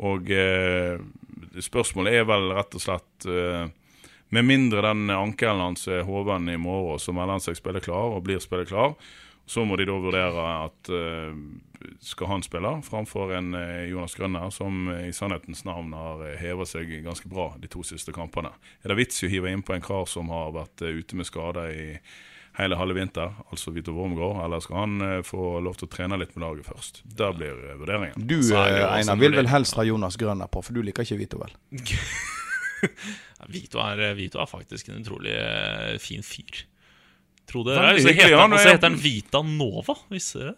Og 0.06 0.28
eh, 0.32 0.96
spørsmålet 1.62 2.20
er 2.20 2.26
vel 2.28 2.50
rett 2.56 2.74
og 2.76 2.82
slett 2.82 3.28
uh, 3.28 3.66
Med 4.34 4.46
mindre 4.46 4.82
den 4.88 5.10
ankelen 5.14 5.62
hans 5.62 5.86
er 5.88 6.06
hoven 6.06 6.48
i 6.50 6.56
morgen, 6.58 6.98
så 6.98 7.14
melder 7.14 7.36
han 7.36 7.44
seg 7.44 7.58
spille 7.58 7.82
klar 7.84 8.16
og 8.16 8.24
blir 8.26 8.42
spille 8.42 8.66
klar. 8.66 8.96
Så 9.46 9.62
må 9.62 9.76
de 9.78 9.86
da 9.86 9.94
vurdere 10.02 10.46
at 10.64 10.90
uh, 10.90 11.30
skal 12.02 12.32
han 12.32 12.42
spille 12.42 12.72
framfor 12.82 13.36
en 13.36 13.54
eh, 13.54 13.84
Jonas 13.92 14.16
Grønner, 14.18 14.50
som 14.50 14.88
i 14.90 15.12
sannhetens 15.14 15.62
navn 15.68 15.92
har 15.94 16.24
hevet 16.40 16.66
seg 16.66 16.90
ganske 17.04 17.30
bra 17.30 17.52
de 17.62 17.70
to 17.70 17.84
siste 17.86 18.10
kampene. 18.16 18.50
Er 18.82 18.90
det 18.90 18.98
vits 18.98 19.22
i 19.22 19.28
å 19.28 19.30
hive 19.30 19.52
innpå 19.52 19.76
en 19.76 19.84
kar 19.84 20.08
som 20.10 20.32
har 20.34 20.50
vært 20.56 20.82
ute 20.82 21.20
med 21.20 21.28
skade 21.28 21.68
i 21.76 21.86
hele 22.56 22.76
halve 22.80 22.94
vinter, 22.96 23.34
altså 23.52 23.70
Vito 23.74 23.92
Wormgård, 23.92 24.38
eller 24.44 24.60
skal 24.64 24.76
han 24.80 24.94
eh, 25.04 25.18
få 25.26 25.58
lov 25.60 25.76
til 25.76 25.88
å 25.88 25.92
trene 25.92 26.16
litt 26.20 26.32
med 26.36 26.44
laget 26.46 26.64
først? 26.70 27.02
Der 27.18 27.34
blir 27.36 27.52
eh, 27.70 27.74
vurderingen. 27.80 28.26
Du 28.28 28.38
er 28.38 28.70
det 28.72 28.80
eh, 28.82 28.94
Einar 29.00 29.18
vil 29.20 29.36
vel 29.36 29.50
helst 29.52 29.76
ha 29.76 29.84
Jonas 29.84 30.16
Grønner 30.20 30.48
på, 30.48 30.62
for 30.64 30.72
du 30.76 30.80
liker 30.86 31.04
ikke 31.04 31.18
Vito, 31.20 31.40
vel? 31.42 31.52
Vito, 33.52 33.78
er, 33.82 34.14
Vito 34.18 34.40
er 34.42 34.48
faktisk 34.50 34.88
en 34.90 35.02
utrolig 35.02 35.34
fin 36.02 36.24
fyr. 36.26 36.64
Tro 37.46 37.62
det. 37.66 37.76
Så 37.78 38.08
hyggelig, 38.10 38.16
heter, 38.24 38.38
han- 38.40 38.52
er- 38.56 38.58
så 38.64 38.72
heter 38.74 38.88
han 38.90 38.98
Vita 39.04 39.42
Nova, 39.46 39.94
visste 40.10 40.40
dere? 40.42 40.56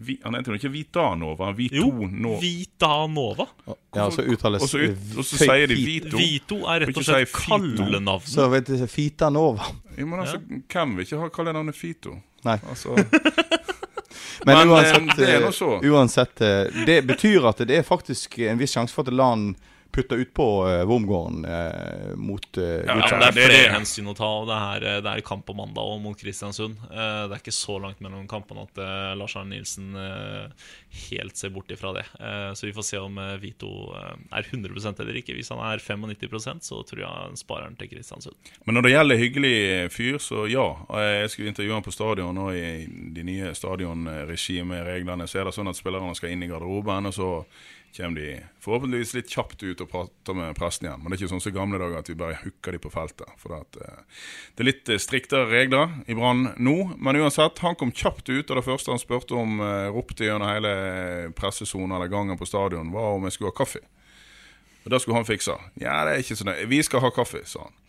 Vi, 0.00 0.14
han 0.24 0.34
heter 0.34 0.54
jo 0.54 0.56
ikke 0.56 0.70
Vitanova, 0.72 1.50
Nova 1.50 1.52
Vito 1.52 1.76
Jo, 1.76 2.06
Nova. 2.08 2.38
Vita 2.40 3.06
Nova. 3.06 3.46
Ja, 3.94 4.06
så 4.10 4.22
uttales 4.22 4.62
Og 4.64 4.68
så 4.72 4.78
ut- 4.78 5.18
og 5.18 5.24
så 5.28 5.36
sier 5.42 5.66
de 5.68 5.76
Vito. 5.76 6.16
Vito 6.16 6.60
er 6.72 6.86
rett 6.86 6.96
og 6.96 7.04
slett 7.04 7.28
si 7.28 7.42
kallenavn. 7.50 8.24
Så 8.24 8.48
vet 8.48 8.70
du, 8.72 8.86
Fita 8.88 9.28
Nova. 9.30 9.66
Ja, 9.98 10.06
men 10.06 10.22
altså, 10.24 10.40
Hvem 10.72 10.96
vil 10.96 11.04
ikke 11.04 11.20
ha 11.20 11.28
kallenavnet 11.28 11.76
Fito? 11.76 12.16
Nei. 12.48 12.56
Altså, 12.68 12.96
Men, 14.46 14.56
Men, 14.56 14.68
eh, 14.68 14.72
uansett, 14.72 15.16
det 15.16 15.52
så. 15.54 15.80
uansett 15.84 16.40
eh, 16.40 16.84
Det 16.86 17.02
betyr 17.06 17.44
at 17.50 17.58
det 17.68 17.76
er 17.76 17.82
faktisk 17.84 18.38
en 18.48 18.58
viss 18.58 18.72
sjanse 18.72 18.94
for 18.96 19.04
at 19.04 19.12
LAN 19.12 19.50
putter 19.92 20.16
utpå 20.22 20.44
uh, 20.66 20.84
Wormgården 20.88 21.44
eh, 21.44 22.14
mot 22.16 22.46
uh, 22.58 22.64
Ja, 22.86 22.96
Ja, 22.96 23.06
det 23.08 23.14
er 23.14 23.26
er 23.28 23.32
flere 23.36 23.54
det. 23.56 23.70
hensyn 23.74 24.08
å 24.10 24.14
ta. 24.16 24.28
og 24.40 24.46
Det 24.50 24.56
er, 24.56 24.86
eh, 24.96 25.00
det 25.04 25.12
er 25.16 25.24
kamp 25.26 25.44
på 25.48 25.54
mandag 25.58 25.82
og 25.94 26.00
mot 26.04 26.16
Kristiansund. 26.18 26.76
Eh, 26.90 27.22
Det 27.28 27.36
er 27.36 27.42
ikke 27.42 27.54
så 27.56 27.78
langt 27.82 28.00
mellom 28.00 28.28
kampene 28.30 28.62
at 28.68 28.78
eh, 28.78 29.14
Lars 29.18 29.36
Arne 29.36 29.54
Nilsen 29.56 29.94
eh, 29.96 30.68
helt 31.10 31.36
ser 31.36 31.50
bort 31.54 31.70
ifra 31.74 31.92
det. 31.96 32.04
Eh, 32.20 32.52
Så 32.54 32.66
vi 32.66 32.72
får 32.76 32.86
se 32.90 32.98
om 33.02 33.18
eh, 33.18 33.36
Vito 33.42 33.70
eh, 33.96 34.14
er 34.38 34.46
100 34.50 35.00
eller 35.00 35.18
ikke. 35.20 35.34
Hvis 35.34 35.50
han 35.50 35.58
er 35.64 35.78
95 35.82 36.60
så 36.60 36.82
tror 36.86 37.00
jeg 37.00 37.08
han 37.10 37.36
sparer 37.36 37.64
han 37.68 37.76
til 37.76 37.88
Kristiansund. 37.88 38.36
Men 38.66 38.74
når 38.78 38.82
det 38.88 38.92
gjelder 38.94 39.20
hyggelig 39.24 39.56
fyr, 39.92 40.18
så 40.18 40.46
ja. 40.50 40.66
Jeg 41.20 41.30
skulle 41.30 41.48
intervjue 41.52 41.74
han 41.74 41.82
på 41.86 41.92
stadion, 41.94 42.38
og 42.38 42.54
i 42.54 42.86
de 43.14 43.22
nye 43.26 43.54
stadionregimereglene 43.54 45.26
så 45.28 45.40
er 45.40 45.48
det 45.50 45.54
sånn 45.56 45.70
at 45.70 45.78
spillerne 45.78 46.14
skal 46.18 46.32
inn 46.34 46.44
i 46.44 46.48
garderoben, 46.50 47.06
og 47.10 47.14
så 47.16 47.30
kommer 47.96 48.20
de 48.20 48.40
forhåpentligvis 48.60 49.14
litt 49.16 49.32
kjapt 49.32 49.62
ut 49.62 49.80
og 49.82 49.90
prater 49.90 50.36
med 50.36 50.56
presten 50.58 50.86
igjen. 50.86 51.02
Men 51.02 51.10
det 51.10 51.16
er 51.16 51.22
ikke 51.22 51.32
sånn 51.32 51.42
som 51.44 51.52
i 51.52 51.56
gamle 51.56 51.80
dager 51.80 52.02
at 52.02 52.10
vi 52.10 52.16
bare 52.18 52.38
hooker 52.42 52.76
de 52.76 52.80
på 52.82 52.92
feltet. 52.92 53.30
For 53.40 53.56
at, 53.56 53.78
eh, 53.80 54.02
det 54.54 54.64
er 54.64 54.68
litt 54.68 54.92
eh, 54.92 55.00
striktere 55.02 55.48
regler 55.50 55.96
i 56.06 56.16
Brann 56.18 56.52
nå. 56.56 56.76
Men 56.98 57.20
uansett, 57.20 57.62
han 57.64 57.78
kom 57.80 57.92
kjapt 57.92 58.28
ut, 58.28 58.50
og 58.50 58.56
det 58.56 58.66
første 58.66 58.94
han 58.94 59.02
spurte 59.02 59.38
om, 59.38 59.60
eh, 59.64 59.88
ropte 59.94 60.28
gjennom 60.28 60.50
hele 60.50 61.32
pressesonen 61.38 61.96
eller 61.96 62.12
gangen 62.12 62.38
på 62.38 62.48
stadion, 62.48 62.92
var 62.94 63.16
om 63.16 63.26
jeg 63.26 63.38
skulle 63.38 63.54
ha 63.54 63.60
kaffe. 63.64 63.82
Og 64.84 64.90
det 64.90 65.00
skulle 65.02 65.18
han 65.18 65.26
fikse. 65.28 65.54
Ja, 65.80 65.98
det 66.08 66.14
er 66.14 66.22
ikke 66.22 66.36
så 66.38 66.46
nøye. 66.48 66.64
Vi 66.70 66.80
skal 66.84 67.02
ha 67.04 67.10
kaffe, 67.12 67.44
sa 67.48 67.66
han. 67.66 67.76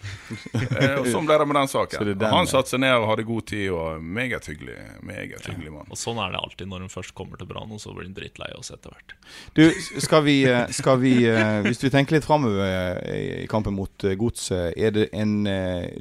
Eh, 0.81 0.95
og 0.97 1.05
sånn 1.11 1.27
ble 1.27 1.35
det 1.37 1.45
med 1.45 1.57
den 1.59 1.69
saken. 1.69 2.05
den, 2.07 2.23
Og 2.25 2.33
han 2.33 2.47
satte 2.49 2.73
seg 2.73 2.81
ned 2.81 2.93
og 2.95 3.05
hadde 3.11 3.25
god 3.27 3.45
tid, 3.51 3.65
og 3.75 4.01
meget 4.01 4.47
hyggelig. 4.49 4.77
Meget 5.05 5.45
hyggelig 5.45 5.73
mann. 5.75 5.89
Og 5.91 5.99
sånn 5.99 6.19
er 6.23 6.33
det 6.33 6.39
alltid 6.41 6.71
når 6.71 6.85
hun 6.85 6.93
først 6.93 7.13
kommer 7.17 7.39
til 7.39 7.49
Brann, 7.49 7.71
og 7.71 7.81
så 7.83 7.93
blir 7.93 8.07
hun 8.09 8.15
drittlei 8.17 8.49
oss 8.57 8.71
etter 8.73 8.95
hvert. 8.95 9.15
Du, 9.57 9.63
skal 10.01 10.25
vi, 10.25 10.37
eh, 10.49 10.63
skal 10.73 10.99
vi 11.03 11.13
eh, 11.29 11.59
Hvis 11.67 11.83
vi 11.83 11.91
tenker 11.93 12.17
litt 12.17 12.27
framover 12.27 13.03
i 13.13 13.45
kampen 13.51 13.77
mot 13.77 14.07
Godset, 14.19 14.73
er 14.75 14.95
det 14.95 15.09
en 15.13 15.45
eh, 15.47 15.91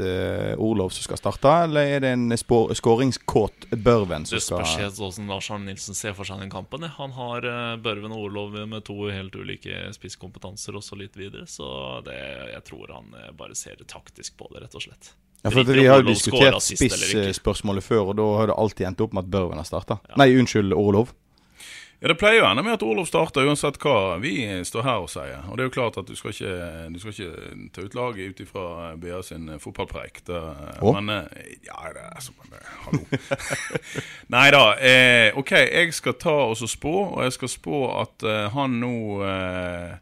eh, 0.00 0.54
Orlov 0.58 0.90
som 0.94 1.04
skal 1.06 1.20
starte, 1.20 1.52
eller 1.66 1.92
er 1.96 2.02
det 2.04 2.12
en 2.16 2.32
skåringskåt 2.36 3.68
Børven 3.70 4.26
som 4.26 4.40
skal 4.40 4.62
Det 4.62 4.70
spørs 4.70 4.98
hvordan 4.98 5.30
Lars 5.32 5.50
Arne 5.54 5.70
Nilsen 5.70 5.98
ser 5.98 6.16
for 6.16 6.28
seg 6.28 6.42
den 6.42 6.52
kampen. 6.52 6.86
ja. 6.86 6.92
Han 6.98 7.14
har 7.16 7.46
uh, 7.46 7.76
Børven 7.82 8.14
og 8.14 8.28
Orlov 8.28 8.58
med 8.68 8.84
to 8.88 9.10
helt 9.12 9.36
ulike 9.36 9.88
spisskompetanser 9.94 10.76
og 10.78 10.84
så 10.84 10.98
litt 10.98 11.16
videre. 11.18 11.46
Så 11.46 11.68
det, 12.06 12.18
jeg 12.54 12.64
tror 12.68 12.94
han 12.96 13.14
uh, 13.14 13.30
bare 13.38 13.56
ser 13.58 13.80
taktisk 13.86 14.38
på 14.38 14.50
det, 14.52 14.66
rett 14.66 14.78
og 14.78 14.86
slett. 14.88 15.14
Ja, 15.42 15.52
for 15.54 15.62
Vi 15.62 15.86
har 15.86 16.02
jo 16.02 16.08
diskutert 16.10 16.58
spissspørsmålet 16.66 17.84
før, 17.86 18.10
og 18.10 18.18
da 18.18 18.26
har 18.40 18.50
det 18.50 18.58
alltid 18.58 18.88
endt 18.90 19.02
opp 19.04 19.14
med 19.14 19.28
at 19.28 19.32
Børven 19.36 19.60
har 19.60 19.68
starta. 19.68 20.00
Nei, 20.18 20.32
unnskyld, 20.40 20.74
Orlov. 20.74 21.12
Ja, 22.00 22.08
Det 22.08 22.14
pleier 22.14 22.38
jo 22.38 22.46
enda 22.46 22.62
med 22.62 22.76
at 22.76 22.82
Olof 22.86 23.08
starter 23.10 23.48
uansett 23.48 23.78
hva 23.82 24.18
vi 24.22 24.36
står 24.64 24.84
her 24.86 25.02
og 25.02 25.08
sier. 25.10 25.40
Og 25.50 25.58
det 25.58 25.64
er 25.64 25.66
jo 25.66 25.74
klart 25.74 25.96
at 25.98 26.06
du 26.06 26.14
skal 26.14 26.30
ikke, 26.30 26.52
du 26.94 26.98
skal 27.02 27.14
ikke 27.14 27.56
ta 27.74 27.82
ut 27.82 27.96
laget 27.98 28.30
ut 28.30 28.42
ifra 28.44 28.66
BA 29.02 29.18
sin 29.26 29.48
eh, 29.50 29.58
fotballpreik. 29.58 30.22
Oh. 30.78 30.94
Men 30.94 31.10
eh, 31.10 31.56
Ja, 31.66 31.80
det 31.96 32.04
er 32.06 32.22
som 32.22 32.38
men, 32.38 32.54
eh, 32.54 32.76
Hallo. 32.84 33.02
Nei 34.36 34.44
da. 34.54 34.62
Eh, 34.78 35.38
OK, 35.38 35.50
jeg 35.58 35.94
skal 35.98 36.14
ta 36.22 36.36
og 36.52 36.54
så 36.60 36.70
spå, 36.70 36.94
og 37.16 37.24
jeg 37.26 37.34
skal 37.34 37.50
spå 37.56 37.82
at 38.04 38.22
eh, 38.22 38.46
han 38.54 38.78
nå 38.78 38.94
eh, 39.26 39.98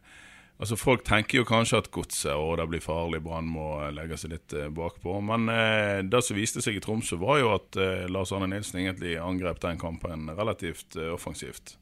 Altså 0.56 0.76
Folk 0.80 1.02
tenker 1.04 1.42
jo 1.42 1.46
kanskje 1.48 1.82
at 1.82 1.90
godset 1.92 2.32
og 2.32 2.54
det 2.56 2.64
blir 2.70 2.80
farlig, 2.84 3.20
Brann 3.24 3.48
må 3.52 3.74
eh, 3.84 3.90
legge 3.92 4.16
seg 4.20 4.32
litt 4.32 4.54
eh, 4.56 4.70
bakpå. 4.72 5.18
Men 5.20 5.50
eh, 5.52 6.00
det 6.08 6.22
som 6.24 6.38
viste 6.38 6.62
seg 6.64 6.78
i 6.78 6.82
Tromsø, 6.84 7.18
var 7.20 7.42
jo 7.42 7.50
at 7.58 7.76
eh, 7.76 8.06
Lars 8.08 8.32
Arne 8.32 8.48
Nilsen 8.54 8.80
egentlig 8.80 9.18
angrep 9.20 9.60
den 9.60 9.80
kampen 9.80 10.30
relativt 10.32 10.96
eh, 10.96 11.12
offensivt. 11.12 11.76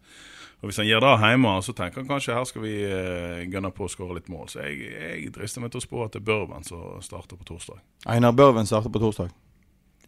Og 0.58 0.70
Hvis 0.70 0.80
han 0.80 0.88
gjør 0.88 1.04
det 1.04 1.12
hjemme, 1.20 1.54
så 1.62 1.74
tenker 1.76 2.02
han 2.02 2.10
kanskje 2.10 2.34
her 2.34 2.50
skal 2.50 2.64
vi 2.64 2.74
eh, 2.88 3.46
gønne 3.52 3.70
på 3.76 3.86
å 3.86 3.92
skåre 3.92 4.18
litt 4.18 4.30
mål. 4.32 4.50
Så 4.50 4.64
jeg, 4.66 4.90
jeg 4.90 5.32
drister 5.36 5.62
meg 5.62 5.74
til 5.74 5.82
å 5.82 5.86
spå 5.86 6.04
at 6.06 6.16
det 6.16 6.24
er 6.24 6.28
Børven 6.32 6.66
som 6.66 7.02
starter 7.04 7.38
på 7.38 7.46
torsdag. 7.52 7.82
Einar 8.10 8.34
Børven 8.34 8.66
starter 8.66 8.90
på 8.90 9.02
torsdag. 9.06 9.34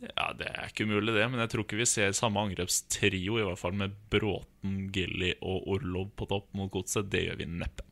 Ja, 0.03 0.33
Det 0.37 0.49
er 0.51 0.67
ikke 0.69 0.85
umulig, 0.89 1.15
det, 1.15 1.25
men 1.31 1.41
jeg 1.45 1.53
tror 1.53 1.65
ikke 1.65 1.79
vi 1.79 1.87
ser 1.89 2.17
samme 2.17 2.43
angrepstrio, 2.43 3.39
i 3.39 3.47
hvert 3.47 3.61
fall 3.61 3.79
med 3.79 3.95
Bråten, 4.13 4.89
Gilly 4.93 5.37
og 5.39 5.71
Orlov 5.77 6.11
på 6.19 6.29
topp 6.35 6.51
mot 6.59 6.73
Godset. 6.73 7.09
Det 7.13 7.29
gjør 7.29 7.39
vi 7.45 7.49
neppe. 7.63 7.86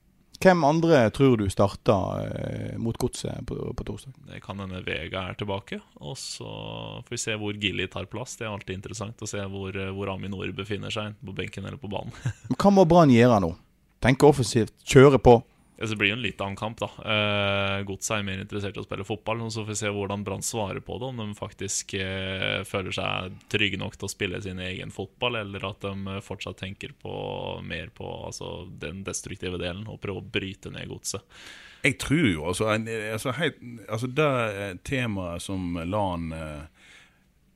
Hvem 0.44 0.64
andre 0.68 0.98
tror 1.16 1.38
du 1.40 1.46
starter 1.48 2.24
eh, 2.28 2.72
mot 2.76 2.96
Godset 3.00 3.46
på, 3.48 3.56
på 3.72 3.86
torsdag? 3.88 4.12
Det 4.28 4.42
kan 4.44 4.58
hende 4.60 4.82
Vega 4.84 5.22
er 5.30 5.38
tilbake. 5.40 5.78
Og 6.04 6.18
så 6.20 6.48
får 7.00 7.14
vi 7.14 7.20
se 7.22 7.36
hvor 7.40 7.56
Gilly 7.56 7.86
tar 7.88 8.10
plass. 8.12 8.36
Det 8.36 8.44
er 8.44 8.52
alltid 8.52 8.76
interessant 8.76 9.24
å 9.24 9.28
se 9.30 9.40
hvor, 9.48 9.78
hvor 9.96 10.12
Aminor 10.12 10.52
befinner 10.56 10.92
seg, 10.92 11.14
enten 11.14 11.30
på 11.30 11.36
benken 11.40 11.64
eller 11.64 11.80
på 11.80 11.88
banen. 11.92 12.12
Hva 12.60 12.74
må 12.76 12.84
Brann 12.88 13.14
gjøre 13.14 13.40
nå? 13.40 13.54
Tenke 14.04 14.28
offensivt, 14.28 14.74
kjøre 14.84 15.22
på. 15.24 15.38
Ja, 15.84 15.88
så 15.90 15.92
det 15.92 16.00
blir 16.00 16.08
jo 16.14 16.16
en 16.16 16.22
litt 16.24 16.40
annen 16.40 16.56
kamp, 16.56 16.78
da. 16.80 16.86
Eh, 17.04 17.82
Godset 17.84 18.14
er 18.16 18.22
mer 18.24 18.40
interessert 18.40 18.78
i 18.78 18.80
å 18.80 18.86
spille 18.86 19.04
fotball. 19.04 19.42
Så 19.52 19.60
får 19.66 19.68
vi 19.74 19.76
se 19.82 19.90
hvordan 19.92 20.24
Brann 20.24 20.44
svarer 20.46 20.80
på 20.80 20.96
det. 21.02 21.10
Om 21.12 21.20
de 21.20 21.26
faktisk 21.36 21.92
eh, 22.00 22.62
føler 22.64 22.94
seg 22.96 23.36
trygge 23.52 23.76
nok 23.82 23.98
til 24.00 24.08
å 24.08 24.12
spille 24.14 24.40
sin 24.44 24.62
egen 24.64 24.94
fotball, 24.94 25.36
eller 25.42 25.66
at 25.68 25.84
de 25.84 26.16
fortsatt 26.24 26.56
tenker 26.62 26.94
på 27.04 27.12
mer 27.68 27.92
på 27.94 28.08
altså, 28.30 28.64
den 28.80 29.04
destruktive 29.04 29.60
delen 29.60 29.84
og 29.92 30.00
prøver 30.00 30.24
å 30.24 30.32
bryte 30.38 30.72
ned 30.72 30.88
Godset. 30.88 31.20
Jeg 31.84 31.98
tror 32.00 32.24
jo 32.30 32.46
altså, 32.48 32.70
en- 32.72 32.88
altså, 32.88 33.34
helt, 33.36 33.58
altså 33.92 34.08
Det 34.08 34.30
temaet 34.88 35.42
som 35.44 35.76
LAN 35.84 36.30
eh, 36.32 36.62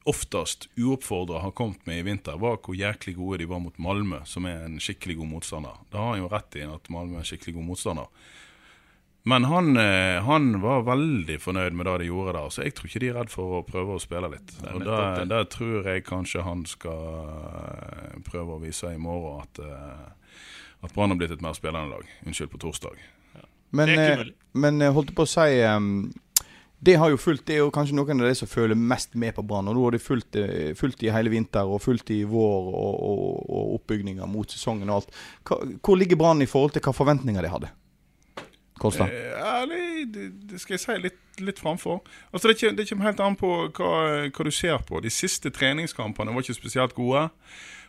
oftest 0.08 0.68
uoppfordra 0.80 1.42
har 1.44 1.54
kommet 1.56 1.86
med 1.86 2.00
i 2.00 2.06
vinter, 2.06 2.38
var 2.40 2.58
hvor 2.64 2.76
jæklig 2.76 3.16
gode 3.18 3.42
de 3.42 3.48
var 3.50 3.60
mot 3.60 3.76
Malmö, 3.78 4.22
som 4.24 4.46
er 4.48 4.64
en 4.64 4.78
skikkelig 4.80 5.18
god 5.20 5.32
motstander. 5.34 5.80
Da 5.92 6.02
har 6.02 6.14
han 6.14 6.22
jo 6.22 6.30
rett 6.32 6.56
i 6.56 6.64
at 6.66 6.88
Malmö 6.92 7.18
er 7.18 7.24
en 7.24 7.28
skikkelig 7.28 7.58
god 7.58 7.66
motstander. 7.72 8.28
Men 9.28 9.44
han, 9.44 9.76
eh, 9.76 10.22
han 10.24 10.60
var 10.62 10.86
veldig 10.86 11.36
fornøyd 11.42 11.76
med 11.76 11.84
det 11.86 11.96
de 12.00 12.08
gjorde 12.08 12.32
der, 12.38 12.48
så 12.54 12.64
jeg 12.64 12.76
tror 12.78 12.88
ikke 12.88 13.02
de 13.02 13.10
er 13.10 13.18
redd 13.18 13.32
for 13.32 13.58
å 13.58 13.64
prøve 13.66 13.98
å 13.98 14.00
spille 14.00 14.30
litt. 14.32 14.54
Og 14.72 14.86
det 15.28 15.42
tror 15.52 15.90
jeg 15.90 16.06
kanskje 16.06 16.46
han 16.46 16.64
skal 16.70 17.04
eh, 17.18 18.16
prøve 18.24 18.56
å 18.56 18.62
vise 18.62 18.94
i 18.94 19.02
morgen, 19.02 19.44
at, 19.44 19.60
eh, 19.60 20.40
at 20.86 20.96
Brann 20.96 21.12
har 21.12 21.20
blitt 21.20 21.36
et 21.36 21.44
mer 21.44 21.58
spillende 21.58 21.98
lag. 21.98 22.08
Unnskyld, 22.24 22.54
på 22.54 22.62
torsdag. 22.64 22.96
Men, 23.70 23.92
umulig. 23.92 24.34
men 24.56 24.80
eh, 24.82 24.92
holdt 24.94 25.12
på 25.16 25.26
å 25.26 25.28
si 25.28 25.60
Det 26.78 26.94
har 26.94 27.10
jo 27.10 27.18
fulgt, 27.18 27.46
det 27.48 27.56
er 27.56 27.64
jo 27.64 27.72
kanskje 27.74 27.96
noen 27.98 28.22
av 28.22 28.28
de 28.28 28.36
som 28.38 28.50
føler 28.50 28.78
mest 28.78 29.16
med 29.18 29.34
på 29.34 29.42
Brann. 29.42 29.66
og 29.66 29.74
Nå 29.74 29.82
har 29.82 29.96
de 29.96 29.98
fulgt, 29.98 30.36
eh, 30.38 30.74
fulgt 30.78 31.02
i 31.02 31.10
hele 31.10 31.32
vinter 31.32 31.66
og 31.66 31.82
fulgt 31.82 32.12
i 32.14 32.22
vår 32.22 32.68
og, 32.70 32.94
og, 33.08 33.50
og 33.50 33.74
oppbygninger 33.80 34.30
mot 34.30 34.50
sesongen 34.50 34.90
og 34.90 35.00
alt. 35.00 35.18
Hvor 35.82 35.98
ligger 35.98 36.16
Brann 36.16 36.42
i 36.42 36.46
forhold 36.46 36.76
til 36.76 36.84
hva 36.86 36.94
forventninger 36.94 37.42
de 37.42 37.50
hadde? 37.50 37.72
Kolstad? 38.78 39.10
Eh, 39.10 39.34
ja, 39.34 39.66
det, 39.66 40.28
det, 40.52 40.60
skal 40.62 40.76
jeg 40.76 40.84
si 40.84 40.96
litt, 41.02 41.18
litt 41.42 41.58
framfor. 41.58 41.98
Altså, 42.30 42.52
det, 42.52 42.60
kommer, 42.60 42.76
det 42.78 42.88
kommer 42.88 43.10
helt 43.10 43.24
an 43.26 43.38
på 43.40 43.52
hva, 43.74 43.92
hva 44.30 44.46
du 44.46 44.54
ser 44.54 44.78
på. 44.86 45.02
De 45.02 45.10
siste 45.10 45.50
treningskampene 45.50 46.34
var 46.34 46.46
ikke 46.46 46.60
spesielt 46.60 46.94
gode. 46.94 47.28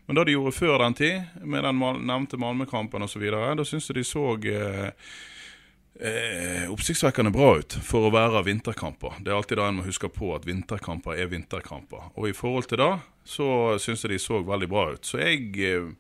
Men 0.10 0.17
det 0.17 0.25
de 0.25 0.34
gjorde 0.34 0.58
før 0.58 0.79
den 0.81 0.96
tid, 0.98 1.41
med 1.46 1.62
den 1.62 1.77
nevnte 2.10 2.39
Malmö-kampen 2.41 3.05
osv., 3.05 3.27
da 3.29 3.65
syns 3.67 3.91
jeg 3.91 4.00
de 4.00 4.03
så 4.08 4.31
eh, 4.50 5.12
eh, 6.00 6.65
oppsiktsvekkende 6.72 7.32
bra 7.36 7.51
ut 7.60 7.77
for 7.86 8.08
å 8.08 8.13
være 8.13 8.44
vinterkamper. 8.48 9.20
Det 9.24 9.32
er 9.32 9.38
alltid 9.38 9.60
da 9.60 9.70
en 9.70 9.79
må 9.79 9.88
huske 9.88 10.10
på 10.12 10.34
at 10.36 10.48
vinterkamper 10.48 11.20
er 11.20 11.32
vinterkamper. 11.32 12.12
Og 12.15 12.29
i 12.32 12.36
forhold 12.36 12.70
til 12.72 12.82
det, 12.82 12.94
så 13.27 13.50
syns 13.82 14.06
jeg 14.06 14.15
de 14.15 14.22
så 14.24 14.41
veldig 14.46 14.72
bra 14.72 14.89
ut. 14.96 15.06
Så 15.06 15.22
jeg 15.22 15.51
eh, 15.60 15.91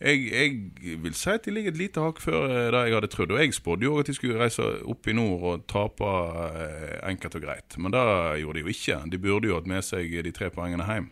jeg, 0.00 0.20
jeg, 0.32 0.98
vil 1.02 1.12
si 1.16 1.28
at 1.28 1.44
de 1.44 1.52
ligger 1.52 1.74
et 1.74 1.76
lite 1.78 2.00
hakk 2.00 2.22
før 2.24 2.46
eh, 2.48 2.68
det 2.72 2.84
jeg 2.86 2.96
hadde 2.96 3.10
trodd. 3.12 3.34
Og 3.34 3.42
jeg 3.42 3.56
spådde 3.56 3.84
jo 3.84 3.98
at 4.00 4.08
de 4.08 4.14
skulle 4.16 4.40
reise 4.40 4.64
opp 4.88 5.08
i 5.08 5.16
nord 5.16 5.44
og 5.50 5.66
tape 5.68 6.12
eh, 6.56 6.94
enkelt 7.10 7.36
og 7.36 7.44
greit. 7.44 7.76
Men 7.76 7.92
det 7.92 8.04
gjorde 8.40 8.56
de 8.60 8.64
jo 8.64 8.72
ikke. 8.72 9.00
De 9.12 9.20
burde 9.20 9.50
jo 9.50 9.58
hatt 9.58 9.68
med 9.68 9.84
seg 9.84 10.14
de 10.24 10.32
tre 10.32 10.48
poengene 10.54 10.88
hjem. 10.88 11.10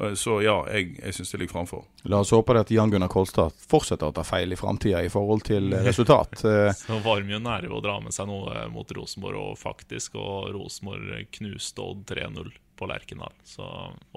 Eh, 0.00 0.14
så 0.14 0.38
ja, 0.42 0.56
jeg, 0.72 0.96
jeg 0.98 1.14
syns 1.16 1.32
det 1.32 1.40
ligger 1.42 1.52
framfor. 1.58 1.84
La 2.08 2.22
oss 2.22 2.32
håpe 2.32 2.56
at 2.58 2.70
Jan 2.72 2.90
Gunnar 2.92 3.10
Kolstad 3.12 3.54
fortsetter 3.68 4.08
å 4.08 4.16
ta 4.16 4.24
feil 4.26 4.54
i 4.54 4.58
framtida 4.58 5.02
i 5.04 5.10
forhold 5.12 5.44
til 5.48 5.74
resultat. 5.84 6.38
Så 6.86 6.98
var 7.04 7.20
de 7.20 7.34
jo 7.34 7.42
nære 7.42 7.70
å 7.72 7.82
dra 7.84 7.98
med 8.02 8.14
seg 8.14 8.30
noe 8.30 8.66
mot 8.72 8.88
Rosenborg, 8.96 9.38
og 9.52 9.60
faktisk, 9.60 10.16
og 10.16 10.52
Rosenborg 10.56 11.28
knuste 11.36 11.84
Odd 11.84 12.06
3-0 12.08 12.52
på 12.78 12.88
Lerkendal. 12.88 13.34
Så 13.44 13.66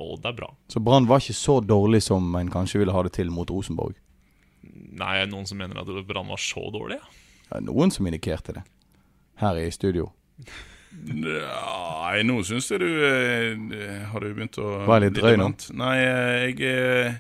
Odd 0.02 0.26
er 0.26 0.38
bra. 0.38 0.50
Så 0.72 0.82
Brann 0.84 1.10
var 1.10 1.24
ikke 1.24 1.38
så 1.38 1.60
dårlig 1.62 2.04
som 2.08 2.32
en 2.40 2.52
kanskje 2.54 2.82
ville 2.82 2.96
ha 2.96 3.04
det 3.06 3.16
til 3.18 3.34
mot 3.34 3.52
Rosenborg? 3.52 3.98
Nei, 4.96 5.18
noen 5.30 5.46
som 5.46 5.60
mener 5.60 5.82
at 5.82 5.92
Brann 6.08 6.32
var 6.32 6.42
så 6.42 6.64
dårlig? 6.74 7.02
Ja, 7.52 7.60
noen 7.62 7.92
som 7.94 8.08
indikerte 8.08 8.56
det. 8.58 8.64
Her 9.42 9.60
i 9.60 9.68
studio. 9.76 10.10
Nei, 11.06 12.22
nå 12.26 12.40
syns 12.48 12.70
jeg 12.72 12.82
du 12.82 12.88
eh, 12.88 14.06
Har 14.12 14.24
du 14.24 14.30
begynt 14.32 14.58
å 14.62 14.70
Være 14.88 15.08
litt 15.08 15.18
drøy 15.18 15.36
nå? 15.42 15.50
Nei, 15.78 15.96
eh, 16.02 16.38
jeg, 16.46 16.70
eh, 16.70 17.18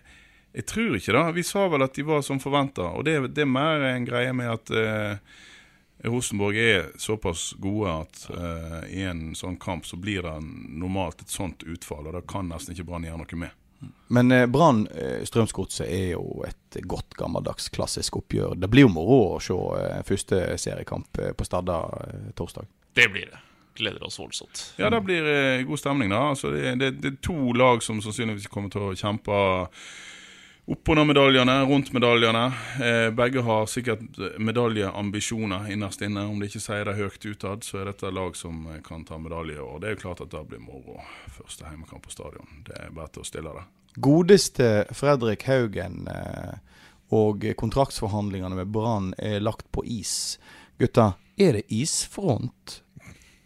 jeg 0.56 0.68
tror 0.72 0.96
ikke 0.96 1.16
det. 1.18 1.26
Vi 1.36 1.44
sa 1.44 1.66
vel 1.72 1.84
at 1.86 1.98
de 1.98 2.06
var 2.08 2.24
som 2.26 2.40
forventa. 2.40 2.94
Og 2.96 3.04
det, 3.08 3.18
det, 3.36 3.44
er 3.44 3.52
mer 3.52 3.84
en 3.90 4.08
greie 4.08 4.32
med 4.38 4.54
at 4.54 4.72
eh, 4.72 5.42
Rosenborg 6.06 6.60
er 6.60 6.90
såpass 7.02 7.54
gode 7.60 7.92
at 8.04 8.26
uh, 8.30 8.82
i 8.94 9.02
en 9.08 9.32
sånn 9.34 9.56
kamp 9.58 9.88
så 9.88 9.98
blir 9.98 10.28
det 10.28 10.34
normalt 10.44 11.24
et 11.24 11.34
sånt 11.34 11.64
utfall, 11.66 12.06
og 12.06 12.14
da 12.14 12.22
kan 12.30 12.52
nesten 12.52 12.76
ikke 12.76 12.86
Brann 12.92 13.08
gjøre 13.08 13.24
noe 13.24 13.40
med. 13.42 13.56
Men 14.08 14.32
eh, 14.32 14.48
Brann 14.48 14.88
eh, 14.88 15.24
Strømsgodset 15.24 15.88
er 15.88 16.12
jo 16.14 16.44
et 16.48 16.78
godt 16.86 17.16
gammeldags 17.18 17.70
klassisk 17.74 18.20
oppgjør. 18.22 18.56
Det 18.60 18.70
blir 18.72 18.86
jo 18.86 18.94
moro 18.94 19.20
å 19.36 19.42
se 19.44 19.58
eh, 19.80 20.04
første 20.08 20.42
seriekamp 20.62 21.20
eh, 21.22 21.34
på 21.38 21.48
Stadda 21.48 21.80
eh, 22.06 22.32
torsdag. 22.38 22.70
Det 22.96 23.10
blir 23.12 23.32
det. 23.32 23.42
Gleder 23.76 24.08
oss 24.08 24.20
voldsomt. 24.20 24.62
Ja, 24.80 24.90
det 24.90 25.02
blir 25.06 25.28
eh, 25.28 25.64
god 25.68 25.82
stemning, 25.82 26.12
da. 26.14 26.30
Altså, 26.32 26.52
det, 26.56 26.76
det, 26.82 26.92
det, 27.04 27.14
er 27.14 27.24
to 27.26 27.54
lag 27.54 27.84
som 27.84 28.02
sannsynligvis 28.04 28.48
kommer 28.52 28.72
til 28.74 28.90
å 28.90 28.96
kjempe 28.96 29.40
Oppunder 30.68 31.06
medaljene, 31.06 31.62
rundt 31.62 31.92
medaljene. 31.94 32.46
Eh, 32.82 33.12
begge 33.14 33.42
har 33.46 33.68
sikkert 33.70 34.18
medaljeambisjoner 34.42 35.68
innerst 35.72 36.02
inne. 36.02 36.24
Om 36.26 36.40
de 36.42 36.48
ikke 36.50 36.62
sier 36.64 36.90
det 36.90 36.96
høyt 36.98 37.28
utad, 37.30 37.62
så 37.62 37.84
er 37.84 37.92
dette 37.92 38.10
lag 38.10 38.34
som 38.34 38.64
eh, 38.74 38.80
kan 38.82 39.04
ta 39.06 39.20
medalje. 39.22 39.60
Og 39.62 39.84
det 39.84 39.92
er 39.92 39.94
jo 39.94 40.00
klart 40.08 40.24
at 40.26 40.32
det 40.34 40.42
blir 40.50 40.64
moro. 40.66 40.98
Første 41.36 41.68
heimekamp 41.70 42.08
på 42.08 42.16
stadion. 42.16 42.64
Det 42.66 42.80
er 42.82 42.96
bare 42.98 43.14
til 43.14 43.22
å 43.22 43.28
stille 43.30 43.54
det. 43.54 43.66
Godeste 44.08 44.72
Fredrik 44.98 45.46
Haugen 45.46 46.10
eh, 46.10 46.58
og 47.14 47.46
kontraktsforhandlingene 47.62 48.58
med 48.58 48.74
Brann 48.74 49.14
er 49.22 49.46
lagt 49.46 49.70
på 49.70 49.86
is. 49.86 50.40
Gutta, 50.82 51.12
er 51.38 51.60
det 51.60 51.68
isfront 51.70 52.80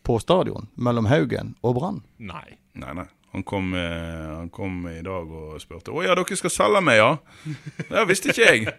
på 0.10 0.18
stadion 0.18 0.66
mellom 0.74 1.06
Haugen 1.06 1.54
og 1.62 1.76
Brann? 1.78 2.02
Nei. 2.18 2.58
Nei, 2.74 2.94
nei. 2.98 3.06
Han 3.30 3.44
kom, 3.46 3.74
eh, 3.78 4.30
han 4.40 4.50
kom, 4.50 4.88
i 4.90 5.04
dag 5.06 5.30
og 5.30 5.60
spurte 5.62 5.94
Å 5.94 6.02
ja, 6.02 6.16
dere 6.18 6.38
skal 6.40 6.50
selge 6.50 6.82
meg, 6.82 6.98
ja? 6.98 7.12
Det 7.92 8.06
visste 8.10 8.32
ikke 8.34 8.48
jeg. 8.48 8.72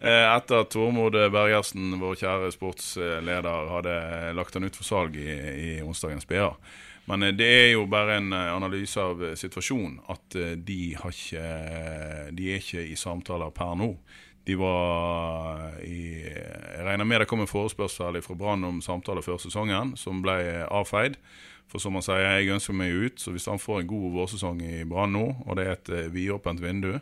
Eh, 0.00 0.26
etter 0.30 0.62
at 0.62 0.70
Tormod 0.70 1.18
Bergersen, 1.34 1.96
vår 1.98 2.14
kjære 2.22 2.52
sportsleder, 2.54 3.50
hadde 3.74 3.96
lagt 4.38 4.54
han 4.54 4.68
ut 4.68 4.78
for 4.78 4.86
salg 4.86 5.18
i, 5.18 5.26
i 5.26 5.72
onsdagens 5.82 6.28
BA. 6.30 6.52
Men 7.10 7.26
eh, 7.26 7.34
det 7.34 7.50
er 7.50 7.68
jo 7.72 7.88
bare 7.90 8.20
en 8.20 8.30
analyse 8.32 9.02
av 9.02 9.26
situasjonen. 9.42 9.98
At 10.14 10.38
de 10.38 10.80
har 11.02 11.10
ikke 11.10 11.44
De 12.38 12.46
er 12.54 12.62
ikke 12.62 12.86
i 12.86 12.94
samtaler 12.94 13.50
per 13.50 13.74
nå. 13.82 13.90
De 14.48 14.56
var 14.56 15.76
i 15.84 16.24
Jeg 16.24 16.86
regner 16.86 17.04
med 17.04 17.20
det 17.20 17.28
kom 17.28 17.42
en 17.44 17.50
forespørsel 17.50 18.20
fra 18.24 18.34
Brann 18.34 18.64
om 18.64 18.80
samtaler 18.80 19.24
før 19.24 19.38
sesongen, 19.42 19.96
som 20.00 20.22
ble 20.24 20.36
avfeid. 20.64 21.18
For 21.70 21.78
som 21.78 21.94
han 21.94 22.02
sier, 22.02 22.24
jeg 22.24 22.50
ønsker 22.56 22.74
meg 22.74 22.94
ut, 22.96 23.20
så 23.22 23.30
hvis 23.30 23.46
han 23.46 23.60
får 23.62 23.82
en 23.82 23.90
god 23.92 24.06
vårsesong 24.16 24.62
i 24.64 24.80
Brann 24.88 25.14
nå, 25.14 25.26
og 25.46 25.58
det 25.58 25.66
er 25.66 25.76
et 25.76 25.90
uh, 25.92 26.08
vidåpent 26.10 26.62
vindu, 26.62 26.96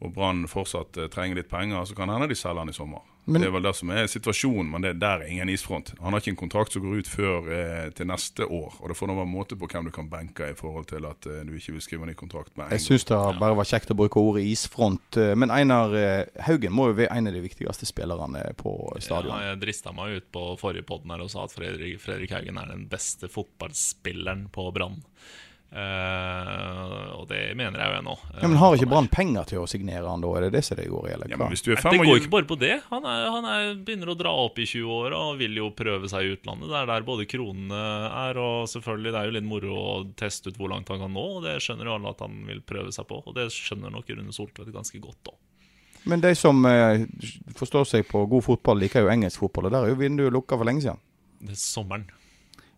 og 0.00 0.14
Brann 0.14 0.46
fortsatt 0.48 0.96
uh, 0.96 1.08
trenger 1.12 1.42
litt 1.42 1.50
penger, 1.50 1.84
så 1.84 1.96
kan 1.98 2.08
hende 2.08 2.30
de 2.30 2.38
selger 2.38 2.64
han 2.64 2.72
i 2.72 2.76
sommer. 2.76 3.04
Men, 3.24 3.40
det 3.40 3.48
er 3.48 3.54
vel 3.54 3.64
det 3.64 3.72
som 3.78 3.90
er 3.94 4.08
situasjonen, 4.10 4.68
men 4.74 4.84
det 4.84 4.90
er 4.92 4.98
der 5.00 5.22
er 5.24 5.30
ingen 5.32 5.48
isfront. 5.48 5.94
Han 6.00 6.12
har 6.12 6.20
ikke 6.20 6.34
en 6.34 6.40
kontrakt 6.42 6.74
som 6.74 6.84
går 6.84 7.00
ut 7.00 7.08
før 7.08 7.46
eh, 7.56 7.86
til 7.96 8.08
neste 8.10 8.44
år. 8.44 8.74
Og 8.82 8.90
det 8.90 8.96
får 8.98 9.08
nå 9.08 9.16
være 9.16 9.30
måte 9.30 9.56
på 9.56 9.68
hvem 9.70 9.88
du 9.88 9.92
kan 9.94 10.10
benke 10.12 10.50
i 10.52 10.56
forhold 10.58 10.90
til 10.90 11.06
at 11.08 11.28
eh, 11.30 11.40
du 11.48 11.54
ikke 11.56 11.76
vil 11.76 11.84
skrive 11.84 12.08
ny 12.10 12.16
kontrakt 12.18 12.52
med. 12.58 12.66
En. 12.66 12.74
Jeg 12.76 12.84
syns 12.84 13.08
det 13.08 13.20
bare 13.40 13.56
var 13.56 13.68
kjekt 13.70 13.94
å 13.94 13.96
bruke 13.96 14.20
ordet 14.20 14.44
isfront. 14.50 15.20
Eh, 15.20 15.32
men 15.40 15.54
Einar 15.54 15.96
eh, 15.96 16.42
Haugen 16.44 16.76
må 16.76 16.90
jo 16.90 16.98
være 17.00 17.16
en 17.16 17.32
av 17.32 17.38
de 17.38 17.44
viktigste 17.46 17.88
spillerne 17.88 18.44
på 18.60 18.74
stadion. 18.98 19.32
Ja, 19.32 19.54
jeg 19.54 19.62
drista 19.64 19.94
meg 19.96 20.18
ut 20.18 20.28
på 20.34 20.44
forrige 20.60 20.84
podden 20.92 21.16
og 21.16 21.32
sa 21.32 21.46
at 21.48 21.56
Fredrik, 21.56 21.96
Fredrik 22.04 22.36
Haugen 22.36 22.60
er 22.60 22.68
den 22.74 22.84
beste 22.92 23.32
fotballspilleren 23.32 24.50
på 24.52 24.68
Brann. 24.76 25.00
Uh, 25.74 27.18
og 27.18 27.24
det 27.26 27.40
mener 27.58 27.80
jeg 27.82 27.90
jo 27.90 27.98
ennå. 27.98 28.12
Ja, 28.38 28.46
men 28.46 28.58
Har 28.60 28.76
ikke 28.76 28.86
Brann 28.92 29.08
penger 29.10 29.48
til 29.50 29.58
å 29.58 29.66
signere 29.66 30.06
han 30.06 30.22
da? 30.22 30.30
Er 30.38 30.46
det 30.46 30.52
det 30.54 30.60
som 30.68 30.78
det 30.78 30.86
går 30.86 31.08
i? 31.08 31.14
Eller 31.16 31.32
ja, 31.32 31.38
det 31.40 31.98
går 31.98 32.20
ikke 32.20 32.30
bare 32.30 32.46
på 32.46 32.58
det. 32.60 32.76
Han, 32.92 33.08
er, 33.10 33.24
han 33.34 33.48
er, 33.50 33.72
begynner 33.82 34.12
å 34.12 34.16
dra 34.18 34.36
opp 34.44 34.60
i 34.62 34.68
20 34.70 34.92
år 34.94 35.16
og 35.18 35.40
vil 35.42 35.58
jo 35.58 35.72
prøve 35.74 36.10
seg 36.12 36.28
i 36.28 36.36
utlandet. 36.36 36.70
Det 36.70 36.78
er 36.78 36.90
der 36.92 37.08
både 37.08 37.26
kronene 37.26 37.82
er, 38.06 38.38
og 38.38 38.70
selvfølgelig 38.70 39.16
det 39.16 39.20
er 39.20 39.30
jo 39.30 39.36
litt 39.40 39.50
moro 39.50 39.74
å 39.80 39.98
teste 40.14 40.52
ut 40.52 40.62
hvor 40.62 40.70
langt 40.70 40.94
han 40.94 41.02
kan 41.02 41.16
nå. 41.18 41.26
Og 41.40 41.42
det 41.48 41.58
skjønner 41.64 41.90
jo 41.90 41.98
alle 41.98 42.14
at 42.14 42.22
han 42.22 42.38
vil 42.46 42.62
prøve 42.62 42.94
seg 42.94 43.10
på, 43.10 43.24
og 43.24 43.34
det 43.34 43.50
skjønner 43.54 43.90
nok 43.98 44.14
Rune 44.14 44.36
Soltvedt 44.36 44.70
ganske 44.74 45.02
godt 45.02 45.34
òg. 45.34 45.40
Men 46.06 46.20
de 46.22 46.36
som 46.36 46.58
eh, 46.68 47.02
forstår 47.56 47.88
seg 47.88 48.06
på 48.06 48.26
god 48.30 48.44
fotball, 48.46 48.78
liker 48.84 49.02
jo 49.02 49.10
engelsk 49.10 49.42
fotball, 49.42 49.70
og 49.70 49.74
der 49.74 49.86
er 49.86 49.94
jo 49.94 50.02
vinduet 50.04 50.36
lukka 50.36 50.60
for 50.60 50.68
lenge 50.68 50.84
siden. 50.84 51.00
Det 51.42 51.56
er 51.56 51.64
sommeren. 51.64 52.06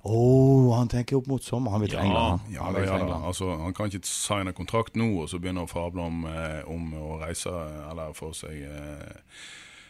Oh, 0.07 0.71
han 0.77 0.89
tenker 0.89 1.19
opp 1.19 1.27
mot 1.27 1.43
sommer. 1.43 1.75
Han 1.75 1.83
vil 1.83 1.91
til 1.91 1.99
ja, 1.99 2.05
England. 2.07 2.49
Ja, 2.55 2.63
han, 2.63 2.79
ja, 2.79 2.99
England. 2.99 3.25
altså, 3.27 3.51
han 3.59 3.75
kan 3.75 3.91
ikke 3.91 4.07
signe 4.07 4.55
kontrakt 4.55 4.95
nå 4.95 5.09
og 5.23 5.31
så 5.31 5.41
begynne 5.43 5.65
å 5.67 5.71
fable 5.71 6.05
om, 6.07 6.21
eh, 6.31 6.61
om 6.71 6.93
å 6.95 7.17
reise 7.25 7.51
eller 7.91 8.15
få 8.15 8.31
seg 8.37 8.63
eh, 8.69 9.33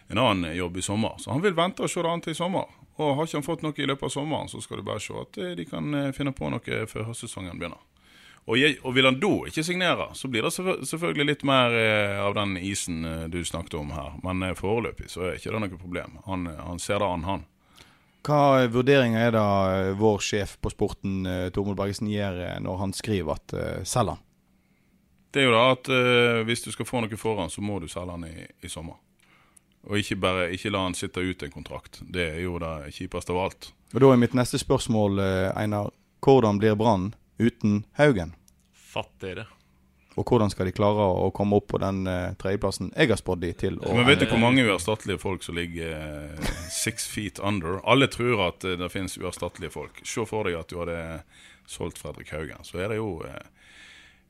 en 0.08 0.22
annen 0.22 0.56
jobb 0.56 0.76
i 0.80 0.84
sommer. 0.86 1.18
Så 1.18 1.34
han 1.34 1.44
vil 1.44 1.56
vente 1.56 1.84
og 1.84 1.92
se 1.92 2.00
det 2.00 2.12
an 2.12 2.24
til 2.24 2.32
i 2.32 2.38
sommer. 2.38 2.70
Og 2.96 3.16
har 3.18 3.28
ikke 3.28 3.40
han 3.42 3.44
fått 3.44 3.66
noe 3.66 3.76
i 3.76 3.88
løpet 3.90 4.08
av 4.08 4.14
sommeren, 4.14 4.48
så 4.48 4.62
skal 4.64 4.80
du 4.80 4.86
bare 4.86 5.02
se 5.04 5.16
at 5.20 5.36
eh, 5.42 5.52
de 5.58 5.68
kan 5.68 5.94
eh, 5.94 6.12
finne 6.16 6.32
på 6.32 6.48
noe 6.52 6.86
før 6.88 7.10
høstsesongen 7.10 7.58
begynner. 7.60 7.82
Og, 8.46 8.54
jeg, 8.60 8.76
og, 8.84 8.92
vil 8.94 9.08
han 9.08 9.18
da 9.18 9.32
ikke 9.50 9.64
signere, 9.66 10.06
så 10.14 10.30
blir 10.30 10.46
det 10.46 10.52
selvfølgelig 10.54 11.26
litt 11.26 11.42
mer 11.48 11.74
eh, 11.74 12.20
av 12.22 12.36
den 12.38 12.54
isen 12.62 13.02
eh, 13.04 13.24
du 13.28 13.40
snakket 13.44 13.74
om 13.80 13.90
her. 13.92 14.14
Men 14.24 14.54
foreløpig 14.56 15.10
så 15.10 15.26
er 15.26 15.40
ikke 15.40 15.52
det 15.52 15.62
noe 15.64 15.80
problem. 15.80 16.20
Han, 16.28 16.46
han 16.46 16.80
ser 16.82 17.02
det 17.02 17.10
an, 17.10 17.26
han. 17.26 17.44
Hva 18.26 18.66
vurderinger 18.72 19.28
er 19.28 19.34
det 19.36 19.42
eh, 19.44 19.92
vår 19.98 20.22
sjef 20.24 20.56
på 20.62 20.72
sporten, 20.72 21.20
eh, 21.30 21.48
Tormod 21.54 21.78
Bergesen, 21.78 22.10
gjør 22.10 22.40
eh, 22.42 22.56
når 22.62 22.80
han 22.80 22.94
skriver 22.96 23.36
at 23.36 23.54
uh, 23.54 23.82
selg 23.86 24.16
han? 24.16 24.22
Det 25.30 25.42
er 25.42 25.46
jo 25.46 25.54
da 25.54 25.64
at 25.74 25.90
uh, 25.92 26.40
hvis 26.48 26.64
du 26.64 26.72
skal 26.74 26.88
få 26.88 27.04
noe 27.04 27.20
foran, 27.20 27.52
så 27.52 27.62
må 27.62 27.78
du 27.78 27.86
selge 27.92 28.16
han 28.16 28.26
i, 28.26 28.48
i 28.66 28.70
sommer. 28.72 28.98
Og 29.86 30.00
ikke 30.00 30.18
bare 30.18 30.48
ikke 30.56 30.72
la 30.74 30.82
han 30.88 30.98
sitte 30.98 31.22
ut 31.22 31.44
en 31.46 31.54
kontrakt. 31.54 32.00
Det 32.02 32.24
er 32.32 32.40
jo 32.42 32.56
det 32.58 32.90
kjipeste 32.96 33.30
av 33.30 33.44
alt. 33.44 33.68
Og 33.94 34.02
Da 34.02 34.10
er 34.10 34.18
mitt 34.18 34.34
neste 34.34 34.58
spørsmål, 34.58 35.20
Einar. 35.54 35.92
Hvordan 36.26 36.58
blir 36.58 36.74
Brann 36.74 37.12
uten 37.38 37.84
Haugen? 37.94 38.34
Fattigere. 38.74 39.46
Og 40.16 40.24
hvordan 40.24 40.48
skal 40.48 40.68
de 40.68 40.72
klare 40.72 41.04
å 41.12 41.28
komme 41.36 41.58
opp 41.60 41.68
på 41.74 41.80
den 41.82 42.06
uh, 42.08 42.32
tredjeplassen 42.40 42.88
jeg 42.94 43.10
har 43.10 43.20
spådd 43.20 43.42
de 43.44 43.50
til? 43.60 43.74
Men 43.84 44.06
Vet 44.08 44.22
du 44.22 44.30
hvor 44.30 44.40
mange 44.40 44.64
uerstattelige 44.64 45.20
folk 45.20 45.44
som 45.44 45.58
ligger 45.58 45.92
uh, 45.92 46.54
six 46.72 47.04
feet 47.12 47.40
under? 47.44 47.82
Alle 47.84 48.08
tror 48.12 48.46
at 48.48 48.64
uh, 48.64 48.78
det 48.80 48.88
finnes 48.94 49.18
uerstattelige 49.20 49.74
folk. 49.76 50.00
Se 50.08 50.24
for 50.28 50.48
deg 50.48 50.56
at 50.56 50.72
du 50.72 50.80
hadde 50.80 51.20
solgt 51.68 52.00
Fredrik 52.00 52.32
Haugen. 52.32 52.64
Så 52.64 52.80
er 52.80 52.94
det 52.94 53.00
jo 53.00 53.20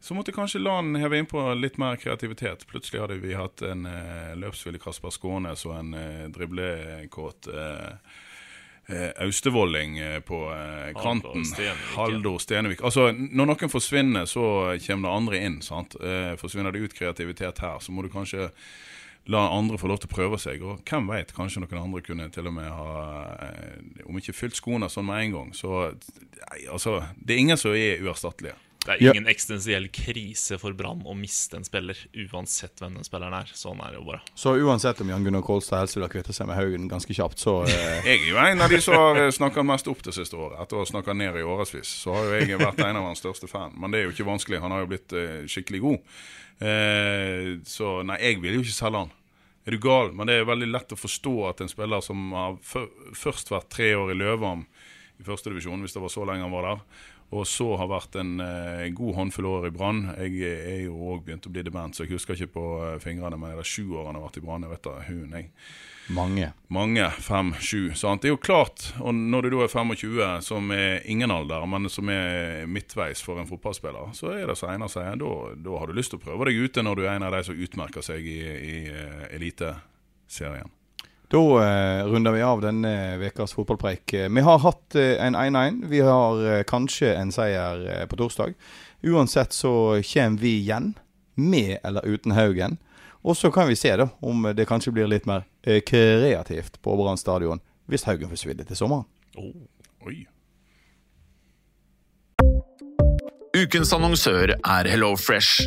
Så 0.00 0.14
måtte 0.14 0.32
kanskje 0.32 0.60
LAN 0.60 0.94
heve 1.00 1.18
innpå 1.18 1.40
litt 1.54 1.78
mer 1.78 1.96
kreativitet. 1.96 2.66
Plutselig 2.66 3.00
hadde 3.00 3.20
vi 3.22 3.34
hatt 3.34 3.62
en 3.62 3.86
uh, 3.86 4.34
løpsvillig 4.38 4.82
Kasper 4.82 5.14
Skånes 5.14 5.64
og 5.66 5.78
en 5.78 5.94
uh, 5.94 6.26
driblekåt 6.34 7.48
eh, 7.48 8.18
Austevolling 9.18 9.98
eh, 9.98 10.18
på 10.20 10.40
eh, 10.54 10.92
kanten. 11.02 11.46
Haldor 11.96 12.38
Stenevik. 12.38 12.84
Altså, 12.86 13.08
når 13.12 13.50
noen 13.50 13.72
forsvinner, 13.72 14.28
så 14.30 14.44
kommer 14.86 15.08
det 15.08 15.14
andre 15.14 15.40
inn. 15.48 15.56
sant? 15.64 15.96
Eh, 15.98 16.34
forsvinner 16.38 16.74
det 16.74 16.84
ut 16.84 16.94
kreativitet 16.94 17.62
her, 17.64 17.80
så 17.82 17.94
må 17.94 18.06
du 18.06 18.12
kanskje 18.12 18.50
la 19.26 19.40
andre 19.50 19.78
få 19.78 19.88
lov 19.90 19.98
til 20.02 20.10
å 20.10 20.14
prøve 20.14 20.38
seg. 20.38 20.62
Og 20.62 20.84
hvem 20.86 21.08
veit, 21.10 21.34
kanskje 21.34 21.64
noen 21.64 21.80
andre 21.82 22.04
kunne 22.06 22.28
til 22.34 22.46
og 22.46 22.54
med 22.54 22.70
ha 22.70 23.24
eh, 23.48 24.04
Om 24.06 24.20
ikke 24.20 24.36
fylt 24.36 24.58
skoene 24.58 24.90
sånn 24.92 25.08
med 25.08 25.24
en 25.24 25.34
gang, 25.34 25.50
så 25.56 25.88
nei, 25.90 26.60
altså, 26.70 27.00
Det 27.18 27.34
er 27.34 27.42
ingen 27.42 27.60
som 27.60 27.74
er 27.74 28.04
uerstattelige. 28.04 28.54
Det 28.86 28.94
er 28.94 29.04
Ja. 29.04 29.12
ingen 29.12 29.26
eksistensiell 29.26 29.88
krise 29.88 30.58
for 30.62 30.72
Brann 30.72 31.02
å 31.02 31.14
miste 31.18 31.56
en 31.58 31.64
spiller, 31.64 31.98
uansett 32.14 32.78
hvem 32.78 32.94
den 32.94 33.04
spilleren 33.04 33.34
er. 33.34 33.50
Sånn 33.52 33.80
er 33.82 33.90
det 33.90 33.98
jo 33.98 34.04
bare. 34.06 34.20
Så 34.34 34.54
uansett 34.56 35.00
om 35.00 35.08
Jan 35.10 35.24
Gunnar 35.24 35.42
Kolstad 35.42 35.82
helst 35.82 35.96
vil 35.96 36.06
ha 36.06 36.08
kvittet 36.08 36.34
seg 36.34 36.46
med 36.46 36.56
Haugen 36.56 36.88
ganske 36.88 37.12
kjapt, 37.12 37.42
så 37.42 37.62
uh... 37.64 37.68
Jeg 38.06 38.20
er 38.20 38.30
jo 38.30 38.38
en 38.38 38.62
av 38.62 38.70
de 38.70 38.80
som 38.80 38.94
har 38.94 39.30
snakka 39.34 39.66
mest 39.66 39.88
opp 39.88 40.02
det 40.06 40.14
siste 40.14 40.38
året. 40.38 40.60
Etter 40.62 40.78
å 40.78 40.84
ha 40.84 40.86
snakka 40.86 41.16
ned 41.18 41.36
i 41.36 41.42
årevis, 41.42 41.90
så 42.04 42.14
har 42.14 42.24
jo 42.30 42.46
jeg 42.46 42.62
vært 42.62 42.80
en 42.86 42.96
av 43.02 43.10
hans 43.10 43.18
største 43.18 43.50
fan. 43.50 43.74
Men 43.76 43.90
det 43.90 44.00
er 44.00 44.08
jo 44.08 44.14
ikke 44.14 44.30
vanskelig. 44.30 44.60
Han 44.62 44.70
har 44.70 44.84
jo 44.84 44.90
blitt 44.94 45.12
uh, 45.12 45.44
skikkelig 45.50 45.82
god. 45.82 46.16
Uh, 46.62 47.58
så 47.66 48.00
nei, 48.06 48.20
jeg 48.22 48.40
vil 48.40 48.60
jo 48.60 48.64
ikke 48.64 48.78
selge 48.78 49.04
han. 49.04 49.14
Er 49.66 49.74
du 49.74 49.82
gal? 49.82 50.12
Men 50.14 50.30
det 50.30 50.38
er 50.38 50.46
veldig 50.46 50.68
lett 50.70 50.94
å 50.94 50.98
forstå 50.98 51.34
at 51.50 51.60
en 51.60 51.70
spiller 51.70 52.04
som 52.04 52.30
har 52.36 52.54
først 52.62 53.50
vært 53.50 53.72
tre 53.74 53.90
år 53.98 54.14
i 54.14 54.18
Løvam 54.20 54.62
i 55.18 55.24
førstedivisjon, 55.26 55.80
hvis 55.82 55.96
det 55.96 56.02
var 56.04 56.12
så 56.12 56.26
lenge 56.28 56.44
han 56.44 56.52
var 56.54 56.68
der, 56.68 56.82
og 57.34 57.42
så 57.48 57.72
har 57.80 57.88
vært 57.90 58.16
en 58.20 58.38
eh, 58.42 58.86
god 58.94 59.16
håndfull 59.16 59.48
år 59.50 59.66
i 59.66 59.72
Brann. 59.74 60.04
Jeg 60.14 60.46
er 60.46 60.84
jo 60.84 60.94
òg 61.10 61.24
begynt 61.26 61.48
å 61.48 61.50
bli 61.50 61.64
dement, 61.66 61.96
så 61.96 62.04
jeg 62.04 62.14
husker 62.14 62.38
ikke 62.38 62.54
på 62.54 62.66
eh, 62.86 62.98
fingrene, 63.02 63.38
men 63.40 63.56
det 63.56 63.64
er 63.64 63.70
sju 63.70 63.82
år 63.96 64.08
han 64.10 64.18
har 64.18 64.26
vært 64.28 64.38
i 64.38 64.44
Brann. 64.44 64.66
Jeg 64.66 64.74
vet 64.76 64.86
da 64.86 64.94
hun, 65.08 65.34
jeg. 65.34 65.50
mange. 66.14 66.52
Mange. 66.70 67.08
Fem, 67.26 67.50
sju. 67.58 67.90
Sant? 67.98 68.22
Det 68.22 68.30
er 68.30 68.36
jo 68.36 68.40
klart, 68.42 68.92
og 69.02 69.10
når 69.18 69.48
du 69.48 69.56
da 69.56 69.64
er 69.66 69.74
25, 69.74 70.22
som 70.46 70.70
er 70.76 71.02
ingen 71.10 71.34
alder, 71.34 71.66
men 71.66 71.90
som 71.90 72.14
er 72.14 72.62
midtveis 72.70 73.24
for 73.26 73.42
en 73.42 73.50
fotballspiller, 73.50 74.14
så 74.14 74.30
er 74.36 74.46
det 74.46 74.58
som 74.60 74.70
Einar 74.70 74.92
sier, 74.92 75.18
da, 75.18 75.34
da 75.66 75.82
har 75.82 75.90
du 75.90 75.98
lyst 75.98 76.14
til 76.14 76.22
å 76.22 76.26
prøve 76.28 76.46
deg 76.46 76.62
ute 76.62 76.86
når 76.86 77.00
du 77.00 77.06
er 77.08 77.16
en 77.16 77.26
av 77.26 77.34
de 77.34 77.42
som 77.50 77.58
utmerker 77.58 78.06
seg 78.06 78.22
i, 78.22 78.40
i 78.46 78.80
eh, 78.94 79.28
Eliteserien. 79.34 80.70
Da 81.28 81.38
eh, 81.38 82.06
runder 82.06 82.32
vi 82.32 82.42
av 82.42 82.60
denne 82.62 83.18
ukas 83.18 83.52
fotballpreik. 83.52 84.12
Eh, 84.12 84.28
Vi 84.30 84.40
har 84.40 84.58
hatt 84.58 84.94
eh, 84.94 85.26
en 85.26 85.36
1-1. 85.36 85.80
Vi 85.90 86.00
har 86.00 86.62
kanskje 86.62 87.14
en 87.16 87.32
seier 87.34 88.06
på 88.06 88.16
torsdag. 88.16 88.54
Uansett 89.02 89.52
så 89.52 90.02
kommer 90.12 90.38
vi 90.40 90.56
igjen, 90.60 90.94
med 91.34 91.78
eller 91.84 92.06
uten 92.06 92.32
Haugen. 92.32 92.78
Og 93.26 93.36
så 93.36 93.50
kan 93.50 93.68
vi 93.68 93.76
se 93.76 93.90
da 93.96 94.08
om 94.22 94.46
det 94.54 94.68
kanskje 94.70 94.92
blir 94.94 95.10
litt 95.10 95.26
mer 95.26 95.42
kreativt 95.82 96.78
på 96.82 96.94
Brann 96.96 97.18
stadion 97.18 97.60
hvis 97.90 98.06
Haugen 98.06 98.30
forsvinner 98.30 98.64
til 98.64 98.78
sommeren. 98.78 99.04
Oi. 100.06 100.22
Ukens 103.56 103.92
annonsør 103.92 104.54
er 104.54 104.88
HelloFresh. 104.92 105.66